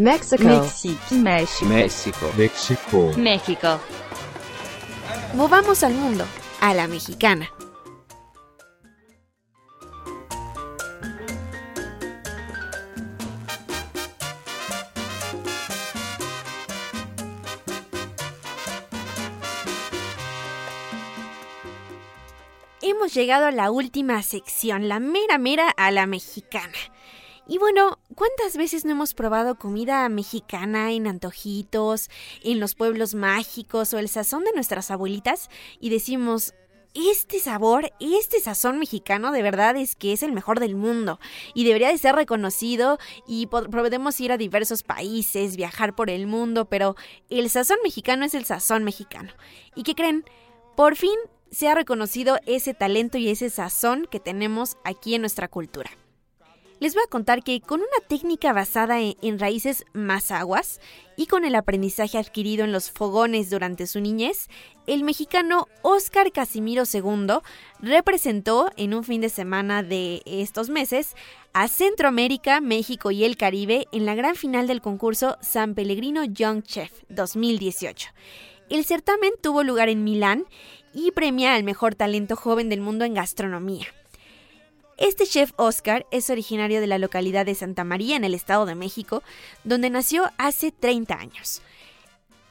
Mexico. 0.01 0.43
Mexique. 0.43 1.13
México. 1.13 1.65
México. 1.69 2.33
México. 2.35 3.11
México. 3.17 3.79
Movamos 5.35 5.83
al 5.83 5.93
mundo, 5.93 6.25
a 6.59 6.73
la 6.73 6.87
mexicana. 6.87 7.51
Hemos 22.81 23.13
llegado 23.13 23.45
a 23.45 23.51
la 23.51 23.69
última 23.69 24.23
sección, 24.23 24.89
la 24.89 24.99
mera 24.99 25.37
mera 25.37 25.69
a 25.69 25.91
la 25.91 26.07
mexicana. 26.07 26.73
Y 27.47 27.57
bueno, 27.57 27.99
¿cuántas 28.15 28.55
veces 28.55 28.85
no 28.85 28.91
hemos 28.91 29.13
probado 29.13 29.55
comida 29.55 30.07
mexicana 30.09 30.91
en 30.91 31.07
antojitos, 31.07 32.09
en 32.43 32.59
los 32.59 32.75
pueblos 32.75 33.13
mágicos 33.13 33.93
o 33.93 33.99
el 33.99 34.07
sazón 34.07 34.45
de 34.45 34.53
nuestras 34.53 34.89
abuelitas? 34.89 35.49
Y 35.79 35.89
decimos, 35.89 36.53
este 36.93 37.39
sabor, 37.39 37.91
este 37.99 38.39
sazón 38.39 38.77
mexicano 38.77 39.31
de 39.31 39.41
verdad 39.41 39.75
es 39.75 39.95
que 39.95 40.13
es 40.13 40.23
el 40.23 40.31
mejor 40.33 40.59
del 40.59 40.75
mundo 40.75 41.19
y 41.53 41.63
debería 41.65 41.87
de 41.89 41.97
ser 41.97 42.15
reconocido 42.15 42.99
y 43.27 43.47
po- 43.47 43.63
podemos 43.69 44.19
ir 44.19 44.31
a 44.31 44.37
diversos 44.37 44.83
países, 44.83 45.55
viajar 45.55 45.95
por 45.95 46.09
el 46.09 46.27
mundo, 46.27 46.65
pero 46.65 46.95
el 47.29 47.49
sazón 47.49 47.77
mexicano 47.83 48.25
es 48.25 48.33
el 48.33 48.45
sazón 48.45 48.83
mexicano. 48.83 49.31
¿Y 49.75 49.83
qué 49.83 49.95
creen? 49.95 50.25
Por 50.75 50.95
fin 50.95 51.15
se 51.49 51.67
ha 51.69 51.75
reconocido 51.75 52.39
ese 52.45 52.73
talento 52.73 53.17
y 53.17 53.29
ese 53.29 53.49
sazón 53.49 54.07
que 54.09 54.19
tenemos 54.19 54.77
aquí 54.83 55.15
en 55.15 55.21
nuestra 55.21 55.47
cultura. 55.47 55.91
Les 56.81 56.95
voy 56.95 57.03
a 57.05 57.09
contar 57.09 57.43
que 57.43 57.61
con 57.61 57.79
una 57.79 58.07
técnica 58.07 58.53
basada 58.53 58.99
en, 58.99 59.15
en 59.21 59.37
raíces 59.37 59.85
más 59.93 60.31
aguas 60.31 60.81
y 61.15 61.27
con 61.27 61.45
el 61.45 61.53
aprendizaje 61.53 62.17
adquirido 62.17 62.63
en 62.63 62.71
los 62.71 62.89
fogones 62.89 63.51
durante 63.51 63.85
su 63.85 64.01
niñez, 64.01 64.49
el 64.87 65.03
mexicano 65.03 65.67
Oscar 65.83 66.31
Casimiro 66.31 66.81
II 66.91 67.35
representó 67.81 68.71
en 68.77 68.95
un 68.95 69.03
fin 69.03 69.21
de 69.21 69.29
semana 69.29 69.83
de 69.83 70.23
estos 70.25 70.71
meses 70.71 71.15
a 71.53 71.67
Centroamérica, 71.67 72.61
México 72.61 73.11
y 73.11 73.25
el 73.25 73.37
Caribe 73.37 73.85
en 73.91 74.07
la 74.07 74.15
gran 74.15 74.33
final 74.33 74.65
del 74.65 74.81
concurso 74.81 75.37
San 75.39 75.75
Pellegrino 75.75 76.23
Young 76.23 76.63
Chef 76.63 76.91
2018. 77.09 78.09
El 78.71 78.85
certamen 78.85 79.33
tuvo 79.39 79.61
lugar 79.61 79.89
en 79.89 80.03
Milán 80.03 80.45
y 80.95 81.11
premia 81.11 81.53
al 81.53 81.63
mejor 81.63 81.93
talento 81.93 82.35
joven 82.35 82.69
del 82.69 82.81
mundo 82.81 83.05
en 83.05 83.13
gastronomía. 83.13 83.85
Este 85.01 85.25
chef 85.25 85.51
Oscar 85.55 86.05
es 86.11 86.29
originario 86.29 86.79
de 86.79 86.85
la 86.85 86.99
localidad 86.99 87.43
de 87.43 87.55
Santa 87.55 87.83
María 87.83 88.15
en 88.15 88.23
el 88.23 88.35
Estado 88.35 88.67
de 88.67 88.75
México, 88.75 89.23
donde 89.63 89.89
nació 89.89 90.29
hace 90.37 90.71
30 90.71 91.15
años. 91.15 91.63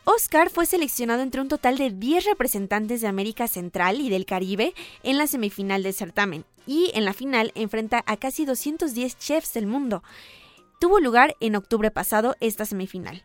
Oscar 0.02 0.50
fue 0.50 0.66
seleccionado 0.66 1.22
entre 1.22 1.40
un 1.40 1.46
total 1.46 1.78
de 1.78 1.90
10 1.90 2.24
representantes 2.24 3.02
de 3.02 3.06
América 3.06 3.46
Central 3.46 4.00
y 4.00 4.08
del 4.08 4.26
Caribe 4.26 4.74
en 5.04 5.16
la 5.16 5.28
semifinal 5.28 5.84
del 5.84 5.94
certamen 5.94 6.44
y 6.66 6.90
en 6.94 7.04
la 7.04 7.12
final 7.12 7.52
enfrenta 7.54 8.02
a 8.04 8.16
casi 8.16 8.44
210 8.44 9.16
chefs 9.16 9.52
del 9.52 9.68
mundo. 9.68 10.02
Tuvo 10.80 10.98
lugar 10.98 11.36
en 11.38 11.54
octubre 11.54 11.92
pasado 11.92 12.34
esta 12.40 12.66
semifinal. 12.66 13.22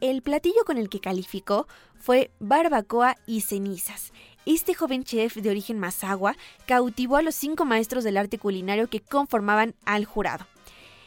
El 0.00 0.22
platillo 0.22 0.64
con 0.64 0.78
el 0.78 0.88
que 0.88 1.00
calificó 1.00 1.68
fue 2.00 2.30
barbacoa 2.40 3.16
y 3.26 3.42
cenizas. 3.42 4.14
Este 4.44 4.74
joven 4.74 5.04
chef 5.04 5.36
de 5.36 5.50
origen 5.50 5.78
mazagua 5.78 6.36
cautivó 6.66 7.16
a 7.16 7.22
los 7.22 7.34
cinco 7.36 7.64
maestros 7.64 8.02
del 8.02 8.16
arte 8.16 8.38
culinario 8.38 8.88
que 8.88 9.00
conformaban 9.00 9.74
al 9.84 10.04
jurado. 10.04 10.46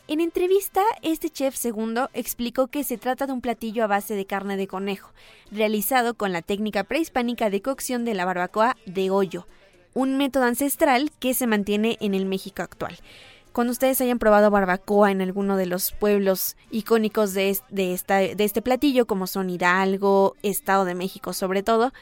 En 0.07 0.21
entrevista, 0.21 0.81
este 1.01 1.29
chef 1.29 1.55
segundo 1.55 2.09
explicó 2.13 2.67
que 2.67 2.83
se 2.83 2.97
trata 2.97 3.25
de 3.25 3.33
un 3.33 3.41
platillo 3.41 3.83
a 3.83 3.87
base 3.87 4.15
de 4.15 4.25
carne 4.25 4.55
de 4.55 4.67
conejo, 4.67 5.11
realizado 5.51 6.13
con 6.13 6.31
la 6.31 6.43
técnica 6.43 6.83
prehispánica 6.83 7.49
de 7.49 7.61
cocción 7.61 8.05
de 8.05 8.13
la 8.13 8.23
barbacoa 8.23 8.77
de 8.85 9.09
hoyo, 9.09 9.47
un 9.93 10.17
método 10.17 10.43
ancestral 10.43 11.11
que 11.19 11.33
se 11.33 11.47
mantiene 11.47 11.97
en 12.01 12.13
el 12.13 12.25
México 12.25 12.61
actual. 12.61 12.99
Cuando 13.51 13.71
ustedes 13.71 13.99
hayan 13.99 14.19
probado 14.19 14.51
barbacoa 14.51 15.11
en 15.11 15.21
alguno 15.21 15.57
de 15.57 15.65
los 15.65 15.91
pueblos 15.91 16.55
icónicos 16.71 17.33
de, 17.33 17.57
de, 17.69 17.93
este 18.43 18.61
platillo, 18.61 19.07
como 19.07 19.27
son 19.27 19.49
Hidalgo, 19.49 20.35
Estado 20.43 20.85
de 20.85 20.93
México 20.93 21.33
sobre 21.33 21.63
todo, 21.63 21.93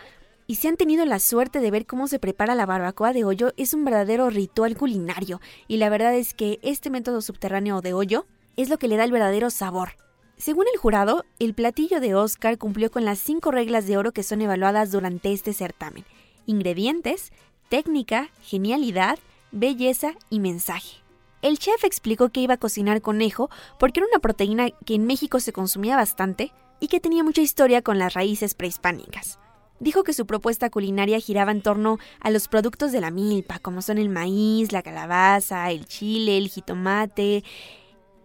y 0.47 0.55
si 0.55 0.67
han 0.67 0.77
tenido 0.77 1.05
la 1.05 1.19
suerte 1.19 1.59
de 1.59 1.71
ver 1.71 1.85
cómo 1.85 2.07
se 2.07 2.19
prepara 2.19 2.55
la 2.55 2.65
barbacoa 2.65 3.13
de 3.13 3.23
hoyo, 3.23 3.53
es 3.57 3.73
un 3.73 3.85
verdadero 3.85 4.29
ritual 4.29 4.75
culinario, 4.75 5.39
y 5.67 5.77
la 5.77 5.89
verdad 5.89 6.15
es 6.15 6.33
que 6.33 6.59
este 6.61 6.89
método 6.89 7.21
subterráneo 7.21 7.81
de 7.81 7.93
hoyo 7.93 8.25
es 8.57 8.69
lo 8.69 8.77
que 8.77 8.87
le 8.87 8.97
da 8.97 9.05
el 9.05 9.11
verdadero 9.11 9.49
sabor. 9.49 9.91
Según 10.37 10.65
el 10.73 10.79
jurado, 10.79 11.25
el 11.39 11.53
platillo 11.53 11.99
de 11.99 12.15
Oscar 12.15 12.57
cumplió 12.57 12.91
con 12.91 13.05
las 13.05 13.19
cinco 13.19 13.51
reglas 13.51 13.87
de 13.87 13.97
oro 13.97 14.11
que 14.11 14.23
son 14.23 14.41
evaluadas 14.41 14.91
durante 14.91 15.31
este 15.31 15.53
certamen. 15.53 16.03
Ingredientes, 16.45 17.31
técnica, 17.69 18.29
genialidad, 18.41 19.19
belleza 19.51 20.13
y 20.29 20.39
mensaje. 20.39 20.97
El 21.41 21.59
chef 21.59 21.83
explicó 21.83 22.29
que 22.29 22.41
iba 22.41 22.55
a 22.55 22.59
cocinar 22.59 23.01
conejo 23.01 23.49
porque 23.79 23.99
era 23.99 24.07
una 24.07 24.19
proteína 24.19 24.71
que 24.85 24.95
en 24.95 25.05
México 25.05 25.39
se 25.39 25.53
consumía 25.53 25.95
bastante 25.95 26.51
y 26.79 26.87
que 26.87 26.99
tenía 26.99 27.23
mucha 27.23 27.41
historia 27.41 27.81
con 27.81 27.99
las 27.99 28.13
raíces 28.13 28.55
prehispánicas 28.55 29.39
dijo 29.79 30.03
que 30.03 30.13
su 30.13 30.25
propuesta 30.25 30.69
culinaria 30.69 31.19
giraba 31.19 31.51
en 31.51 31.61
torno 31.61 31.99
a 32.19 32.29
los 32.29 32.47
productos 32.47 32.91
de 32.91 33.01
la 33.01 33.11
milpa, 33.11 33.59
como 33.59 33.81
son 33.81 33.97
el 33.97 34.09
maíz, 34.09 34.71
la 34.71 34.81
calabaza, 34.81 35.69
el 35.71 35.85
chile, 35.85 36.37
el 36.37 36.49
jitomate. 36.49 37.43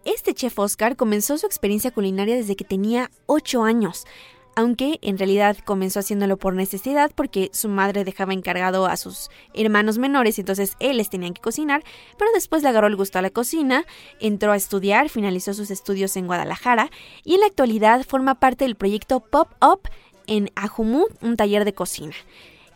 Este 0.05 0.33
chef 0.33 0.57
Oscar 0.57 0.95
comenzó 0.95 1.37
su 1.37 1.45
experiencia 1.45 1.91
culinaria 1.91 2.35
desde 2.35 2.55
que 2.55 2.63
tenía 2.63 3.11
8 3.25 3.63
años, 3.63 4.05
aunque 4.55 4.99
en 5.01 5.17
realidad 5.17 5.57
comenzó 5.65 5.99
haciéndolo 5.99 6.37
por 6.37 6.53
necesidad 6.53 7.11
porque 7.15 7.49
su 7.53 7.69
madre 7.69 8.03
dejaba 8.03 8.33
encargado 8.33 8.87
a 8.87 8.97
sus 8.97 9.29
hermanos 9.53 9.97
menores 9.97 10.37
y 10.37 10.41
entonces 10.41 10.75
él 10.79 10.97
les 10.97 11.09
tenían 11.09 11.33
que 11.33 11.41
cocinar, 11.41 11.83
pero 12.17 12.31
después 12.33 12.63
le 12.63 12.69
agarró 12.69 12.87
el 12.87 12.95
gusto 12.95 13.19
a 13.19 13.21
la 13.21 13.29
cocina, 13.29 13.85
entró 14.19 14.51
a 14.51 14.57
estudiar, 14.57 15.09
finalizó 15.09 15.53
sus 15.53 15.71
estudios 15.71 16.15
en 16.17 16.27
Guadalajara 16.27 16.89
y 17.23 17.35
en 17.35 17.41
la 17.41 17.47
actualidad 17.47 18.03
forma 18.05 18.39
parte 18.39 18.65
del 18.65 18.75
proyecto 18.75 19.19
Pop 19.21 19.49
Up 19.63 19.81
en 20.29 20.51
Ajumut, 20.55 21.11
un 21.21 21.35
taller 21.35 21.65
de 21.65 21.73
cocina. 21.73 22.13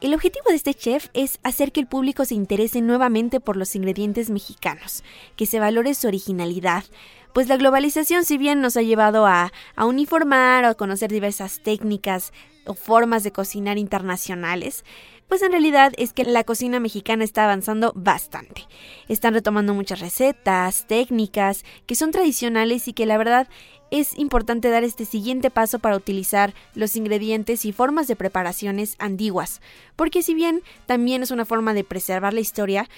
El 0.02 0.14
objetivo 0.14 0.50
de 0.50 0.56
este 0.56 0.74
chef 0.74 1.08
es 1.14 1.40
hacer 1.44 1.72
que 1.72 1.80
el 1.80 1.88
público 1.88 2.26
se 2.26 2.36
interese 2.36 2.82
nuevamente 2.82 3.40
por 3.40 3.56
los 3.56 3.74
ingredientes 3.76 4.30
mexicanos, 4.30 5.04
que 5.38 5.46
se 5.46 5.62
valore 5.62 5.94
su 5.94 6.08
originalidad, 6.08 6.84
pues 7.32 7.48
la 7.48 7.56
globalización 7.56 8.26
si 8.26 8.38
bien 8.38 8.60
nos 8.60 8.76
ha 8.76 8.82
llevado 8.82 9.26
a, 9.26 9.54
a 9.76 9.86
uniformar 9.86 10.66
o 10.66 10.68
a 10.68 10.76
conocer 10.76 11.12
diversas 11.12 11.62
técnicas 11.64 12.34
o 12.66 12.74
formas 12.74 13.24
de 13.24 13.32
cocinar 13.32 13.78
internacionales, 13.78 14.84
pues 15.28 15.42
en 15.42 15.52
realidad 15.52 15.94
es 15.98 16.14
que 16.14 16.26
la 16.26 16.44
cocina 16.44 16.80
mexicana 16.80 17.24
está 17.24 17.44
avanzando 17.44 17.92
bastante. 17.96 18.68
Están 19.08 19.34
retomando 19.34 19.74
muchas 19.74 20.00
recetas, 20.00 20.86
técnicas 20.88 21.64
que 21.86 21.96
son 21.96 22.12
tradicionales 22.12 22.88
y 22.88 22.94
que 22.94 23.06
la 23.06 23.18
verdad 23.18 23.48
es 23.92 24.18
importante 24.18 24.70
dar 24.70 24.84
este 24.84 25.06
siguiente 25.06 25.52
paso 25.52 25.78
para 25.78 25.96
utilizar 25.96 26.54
los 26.74 26.96
ingredientes 26.96 27.64
y 27.66 27.72
formas 27.72 28.08
de 28.08 28.16
preparaciones 28.16 28.96
antiguas, 28.98 29.62
porque 29.96 30.24
si 30.24 30.34
bien 30.34 30.64
también 30.88 31.22
es 31.22 31.30
una 31.30 31.46
forma 31.46 31.76
de 31.76 31.84
preservar 31.84 32.34
la 32.34 32.40
historia, 32.40 32.90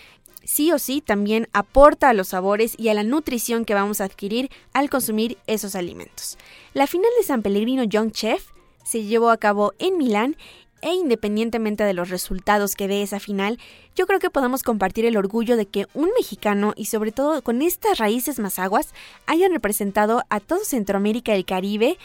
sí 0.45 0.71
o 0.71 0.79
sí 0.79 1.01
también 1.01 1.49
aporta 1.51 2.09
a 2.09 2.13
los 2.13 2.29
sabores 2.29 2.75
y 2.77 2.87
a 2.87 2.93
la 2.93 3.03
nutrición 3.03 3.65
que 3.65 3.73
vamos 3.73 3.99
a 3.99 4.05
adquirir 4.05 4.49
al 4.71 4.89
consumir 4.89 5.37
esos 5.47 5.75
alimentos. 5.75 6.37
La 6.73 6.87
final 6.87 7.11
de 7.17 7.25
San 7.25 7.41
Pellegrino 7.41 7.83
Young 7.83 8.11
Chef 8.11 8.45
se 8.85 9.03
llevó 9.03 9.31
a 9.31 9.37
cabo 9.37 9.73
en 9.79 9.97
Milán 9.97 10.37
e 10.85 10.93
independientemente 10.93 11.83
de 11.83 11.95
los 11.95 12.09
resultados 12.09 12.75
que 12.75 12.87
dé 12.87 13.01
esa 13.01 13.19
final, 13.19 13.57
yo 13.95 14.05
creo 14.05 14.19
que 14.19 14.29
podemos 14.29 14.61
compartir 14.61 15.05
el 15.05 15.17
orgullo 15.17 15.57
de 15.57 15.65
que 15.65 15.87
un 15.95 16.11
mexicano 16.15 16.73
y 16.75 16.85
sobre 16.85 17.11
todo 17.11 17.41
con 17.41 17.63
estas 17.63 17.97
raíces 17.97 18.37
más 18.37 18.59
aguas 18.59 18.93
hayan 19.25 19.51
representado 19.51 20.21
a 20.29 20.39
todo 20.39 20.63
Centroamérica 20.63 21.33
y 21.33 21.39
el 21.39 21.45
Caribe 21.45 21.97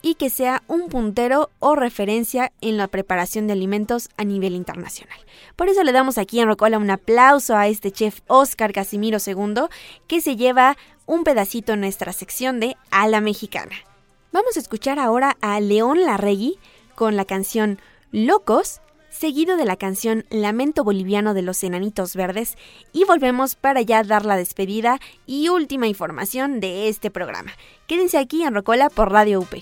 y 0.00 0.14
que 0.14 0.30
sea 0.30 0.62
un 0.66 0.88
puntero 0.88 1.50
o 1.58 1.74
referencia 1.74 2.52
en 2.62 2.78
la 2.78 2.88
preparación 2.88 3.46
de 3.46 3.52
alimentos 3.52 4.08
a 4.16 4.24
nivel 4.24 4.54
internacional. 4.54 5.18
Por 5.54 5.68
eso 5.68 5.84
le 5.84 5.92
damos 5.92 6.16
aquí 6.16 6.40
en 6.40 6.48
Rocola 6.48 6.78
un 6.78 6.90
aplauso 6.90 7.54
a 7.54 7.68
este 7.68 7.90
chef 7.90 8.20
Oscar 8.28 8.72
Casimiro 8.72 9.18
II 9.24 9.64
que 10.06 10.22
se 10.22 10.36
lleva 10.36 10.78
un 11.04 11.22
pedacito 11.22 11.74
en 11.74 11.80
nuestra 11.80 12.14
sección 12.14 12.60
de 12.60 12.78
A 12.90 13.08
la 13.08 13.20
Mexicana. 13.20 13.76
Vamos 14.32 14.56
a 14.56 14.60
escuchar 14.60 14.98
ahora 14.98 15.36
a 15.42 15.60
León 15.60 16.00
Larregui 16.06 16.58
con 16.94 17.16
la 17.16 17.26
canción 17.26 17.78
Locos, 18.12 18.80
seguido 19.10 19.56
de 19.56 19.64
la 19.64 19.76
canción 19.76 20.24
Lamento 20.30 20.84
Boliviano 20.84 21.34
de 21.34 21.42
los 21.42 21.62
Enanitos 21.64 22.14
Verdes, 22.14 22.56
y 22.92 23.04
volvemos 23.04 23.56
para 23.56 23.82
ya 23.82 24.02
dar 24.04 24.24
la 24.24 24.36
despedida 24.36 25.00
y 25.26 25.48
última 25.48 25.88
información 25.88 26.60
de 26.60 26.88
este 26.88 27.10
programa. 27.10 27.52
Quédense 27.86 28.18
aquí 28.18 28.42
en 28.42 28.54
Rocola 28.54 28.90
por 28.90 29.10
Radio 29.10 29.40
UP. 29.40 29.54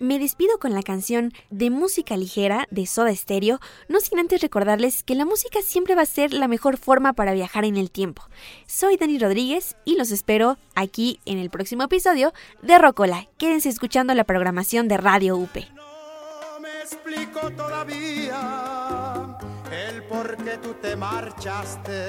Me 0.00 0.18
despido 0.18 0.58
con 0.58 0.74
la 0.74 0.82
canción 0.82 1.32
de 1.50 1.70
música 1.70 2.16
ligera 2.16 2.66
de 2.70 2.84
Soda 2.84 3.14
Stereo, 3.14 3.60
no 3.88 4.00
sin 4.00 4.18
antes 4.18 4.40
recordarles 4.40 5.04
que 5.04 5.14
la 5.14 5.24
música 5.24 5.60
siempre 5.62 5.94
va 5.94 6.02
a 6.02 6.06
ser 6.06 6.32
la 6.32 6.48
mejor 6.48 6.78
forma 6.78 7.12
para 7.12 7.32
viajar 7.32 7.64
en 7.64 7.76
el 7.76 7.92
tiempo. 7.92 8.24
Soy 8.66 8.96
Dani 8.96 9.18
Rodríguez 9.18 9.76
y 9.84 9.96
los 9.96 10.10
espero 10.10 10.58
aquí 10.74 11.20
en 11.26 11.38
el 11.38 11.48
próximo 11.48 11.84
episodio 11.84 12.32
de 12.60 12.76
Rocola. 12.78 13.28
Quédense 13.38 13.68
escuchando 13.68 14.14
la 14.14 14.24
programación 14.24 14.88
de 14.88 14.96
Radio 14.96 15.36
UP. 15.36 15.54
No 15.74 16.60
me 16.60 16.80
explico 16.80 17.50
todavía 17.52 19.38
el 19.70 20.02
por 20.04 20.36
qué 20.38 20.58
tú 20.58 20.74
te 20.82 20.96
marchaste 20.96 22.06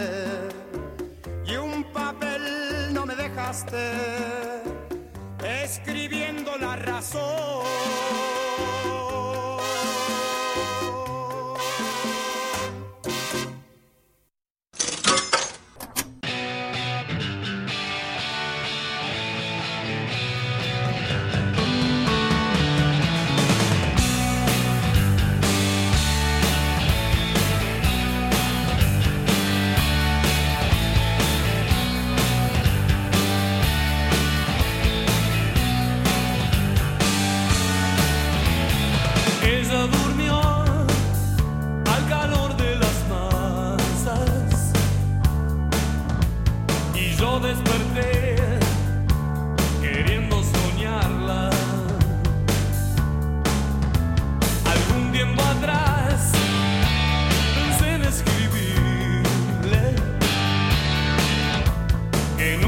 y 1.45 1.55
un 1.55 1.83
papel 1.93 2.93
no 2.93 3.05
me 3.05 3.15
dejaste 3.15 4.74
escribiendo 5.45 6.57
la 6.57 6.75
razón. 6.75 8.44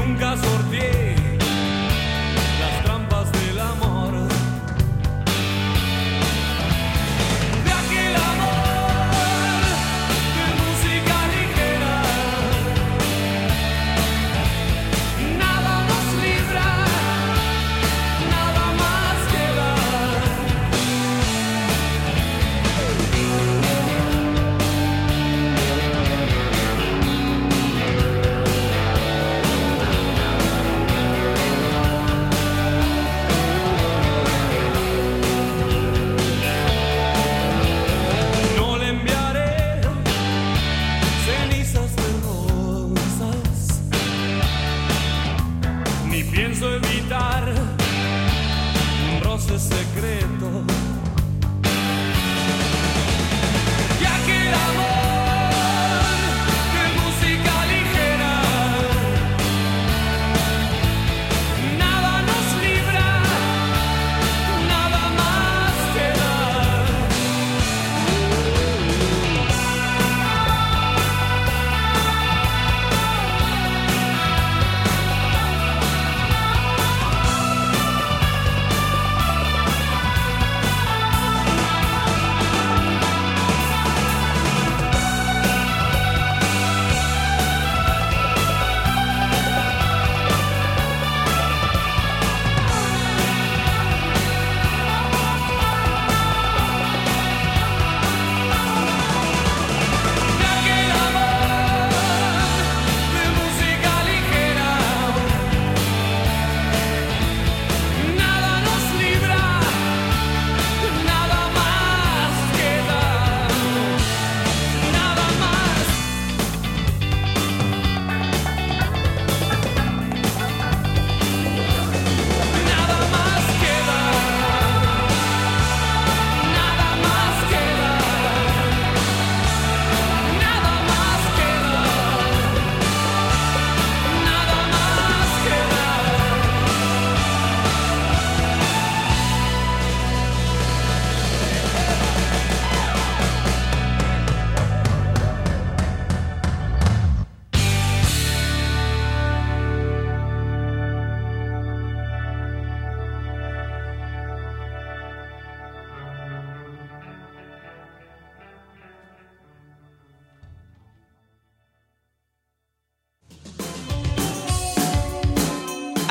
Nunca 0.08 0.36
sorteé 0.38 0.97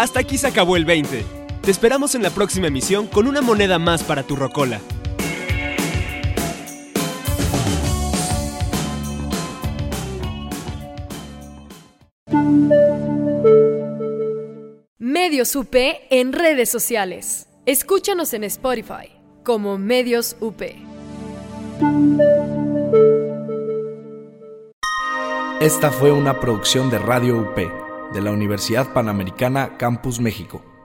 Hasta 0.08 0.22
aquí 0.22 0.38
se 0.38 0.48
acabó 0.48 0.78
el 0.78 0.86
20. 0.86 1.26
Te 1.62 1.70
esperamos 1.70 2.16
en 2.16 2.24
la 2.24 2.30
próxima 2.30 2.68
emisión 2.68 3.08
con 3.08 3.28
una 3.28 3.42
moneda 3.42 3.78
más 3.78 4.04
para 4.04 4.24
tu 4.24 4.38
rocola. 4.38 4.80
Medios 14.98 15.54
UP 15.58 15.76
en 16.10 16.32
redes 16.32 16.70
sociales. 16.70 17.50
Escúchanos 17.66 18.34
en 18.34 18.46
Spotify 18.46 19.12
como 19.44 19.78
Medios 19.78 20.38
UP. 20.40 20.62
Esta 25.60 25.92
fue 25.92 26.14
una 26.14 26.40
producción 26.40 26.90
de 26.90 26.98
Radio 26.98 27.40
UP 27.40 27.87
de 28.14 28.22
la 28.22 28.32
Universidad 28.32 28.94
Panamericana 28.94 29.78
Campus 29.78 30.20
México. 30.20 30.77